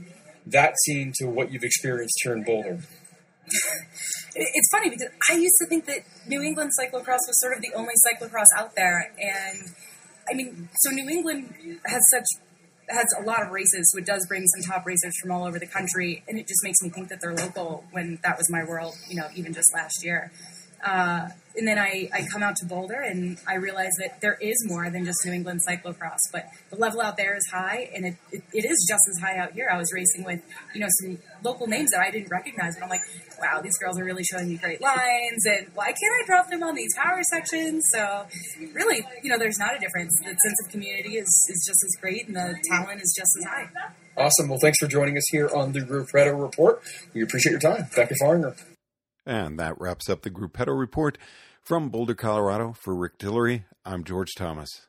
that 0.47 0.73
scene 0.85 1.13
to 1.17 1.27
what 1.27 1.53
you've 1.53 1.65
experienced 1.65 2.19
here 2.23 2.33
in 2.33 2.45
Boulder? 2.45 2.79
it's 4.35 4.69
funny 4.71 4.91
because 4.91 5.09
I 5.31 5.35
used 5.35 5.57
to 5.61 5.67
think 5.67 5.87
that 5.87 6.01
New 6.27 6.43
England 6.43 6.71
cyclocross 6.79 7.27
was 7.27 7.41
sort 7.41 7.57
of 7.57 7.63
the 7.63 7.73
only 7.75 7.95
cyclocross 8.07 8.47
out 8.57 8.77
there, 8.77 9.13
and 9.19 9.75
I 10.31 10.35
mean, 10.35 10.69
so 10.81 10.91
New 10.91 11.09
England 11.09 11.55
has 11.87 12.03
such 12.11 12.25
has 12.91 13.07
a 13.21 13.23
lot 13.23 13.43
of 13.43 13.51
races, 13.51 13.91
so 13.93 13.99
it 13.99 14.07
does 14.07 14.27
bring 14.29 14.47
some 14.47 14.63
top 14.63 14.87
racers 14.87 15.13
from 15.21 15.31
all 15.31 15.45
over 15.45 15.59
the 15.59 15.67
country, 15.67 16.23
and 16.27 16.39
it 16.39 16.49
just 16.49 16.61
makes 16.65 16.81
me 16.83 16.89
think 16.89 17.09
that 17.11 17.21
they're 17.21 17.35
local. 17.35 17.85
When 17.91 18.19
that 18.23 18.39
was 18.39 18.51
my 18.51 18.65
world, 18.65 18.95
you 19.09 19.17
know, 19.17 19.29
even 19.35 19.53
just 19.53 19.73
last 19.75 20.05
year. 20.05 20.31
Uh, 20.85 21.29
and 21.59 21.67
then 21.67 21.79
I, 21.79 22.09
I 22.13 22.25
come 22.33 22.43
out 22.43 22.55
to 22.57 22.67
Boulder 22.67 23.01
and 23.01 23.37
I 23.47 23.57
realize 23.57 23.91
that 23.99 24.21
there 24.21 24.39
is 24.41 24.57
more 24.67 24.91
than 24.91 25.05
just 25.05 25.19
New 25.27 25.33
England 25.33 25.61
cyclocross, 25.69 26.19
but 26.33 26.47
the 26.71 26.77
level 26.77 27.01
out 27.01 27.17
there 27.17 27.37
is 27.37 27.45
high 27.53 27.91
and 27.95 28.07
it, 28.07 28.15
it, 28.31 28.43
it 28.53 28.65
is 28.65 28.87
just 28.89 29.03
as 29.11 29.21
high 29.21 29.37
out 29.39 29.53
here. 29.53 29.69
I 29.71 29.77
was 29.77 29.93
racing 29.93 30.25
with, 30.25 30.41
you 30.73 30.81
know, 30.81 30.87
some 31.03 31.19
local 31.43 31.67
names 31.67 31.91
that 31.91 32.01
I 32.01 32.13
didn't 32.13 32.31
recognize, 32.31 32.77
but 32.77 32.85
I'm 32.85 32.91
like, 32.91 33.03
wow, 33.41 33.61
these 33.61 33.77
girls 33.79 33.99
are 33.99 34.05
really 34.05 34.23
showing 34.23 34.49
me 34.49 34.57
great 34.57 34.81
lines 34.81 35.45
and 35.47 35.67
why 35.75 35.87
can't 35.87 36.15
I 36.23 36.27
drop 36.27 36.49
them 36.49 36.63
on 36.63 36.77
these 36.77 36.95
power 36.97 37.21
sections? 37.31 37.85
So 37.93 38.27
really, 38.73 39.05
you 39.25 39.31
know, 39.31 39.39
there's 39.39 39.59
not 39.59 39.75
a 39.75 39.81
difference. 39.81 40.15
The 40.21 40.27
sense 40.27 40.65
of 40.65 40.71
community 40.71 41.17
is, 41.17 41.27
is 41.51 41.65
just 41.67 41.85
as 41.85 42.01
great 42.01 42.29
and 42.29 42.37
the 42.37 42.55
talent 42.71 43.03
is 43.03 43.13
just 43.17 43.31
as 43.41 43.45
high. 43.45 43.69
Awesome. 44.17 44.49
Well, 44.49 44.59
thanks 44.61 44.79
for 44.79 44.87
joining 44.87 45.17
us 45.17 45.25
here 45.31 45.49
on 45.49 45.73
the 45.73 45.81
Gruppetto 45.81 46.41
Report. 46.41 46.83
We 47.15 47.23
appreciate 47.23 47.53
your 47.53 47.61
time. 47.61 47.89
Becca 47.95 48.15
Fahringer. 48.23 48.57
And 49.29 49.59
that 49.59 49.79
wraps 49.79 50.09
up 50.09 50.23
the 50.23 50.31
Gruppetto 50.31 50.79
Report. 50.79 51.19
From 51.69 51.91
Boulder, 51.91 52.15
Colorado, 52.15 52.73
for 52.73 52.95
Rick 52.95 53.19
Tillery, 53.19 53.67
I'm 53.85 54.03
George 54.03 54.35
Thomas. 54.35 54.87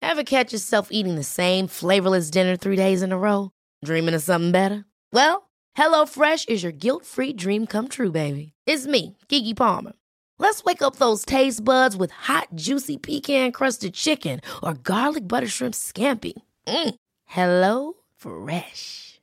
Ever 0.00 0.24
catch 0.24 0.54
yourself 0.54 0.88
eating 0.90 1.14
the 1.14 1.22
same 1.22 1.66
flavorless 1.66 2.30
dinner 2.30 2.56
three 2.56 2.76
days 2.76 3.02
in 3.02 3.12
a 3.12 3.18
row? 3.18 3.50
Dreaming 3.84 4.14
of 4.14 4.22
something 4.22 4.52
better? 4.52 4.86
Well, 5.12 5.50
HelloFresh 5.76 6.48
is 6.48 6.62
your 6.62 6.72
guilt 6.72 7.04
free 7.04 7.34
dream 7.34 7.66
come 7.66 7.88
true, 7.88 8.10
baby. 8.10 8.54
It's 8.66 8.86
me, 8.86 9.18
Keke 9.28 9.54
Palmer. 9.54 9.92
Let's 10.38 10.64
wake 10.64 10.80
up 10.80 10.96
those 10.96 11.26
taste 11.26 11.62
buds 11.62 11.98
with 11.98 12.10
hot, 12.10 12.48
juicy 12.54 12.96
pecan 12.96 13.52
crusted 13.52 13.92
chicken 13.92 14.40
or 14.62 14.72
garlic 14.82 15.28
butter 15.28 15.48
shrimp 15.48 15.74
scampi. 15.74 16.32
Mm. 16.66 16.94
Hello 17.26 17.92
Fresh. 18.16 19.13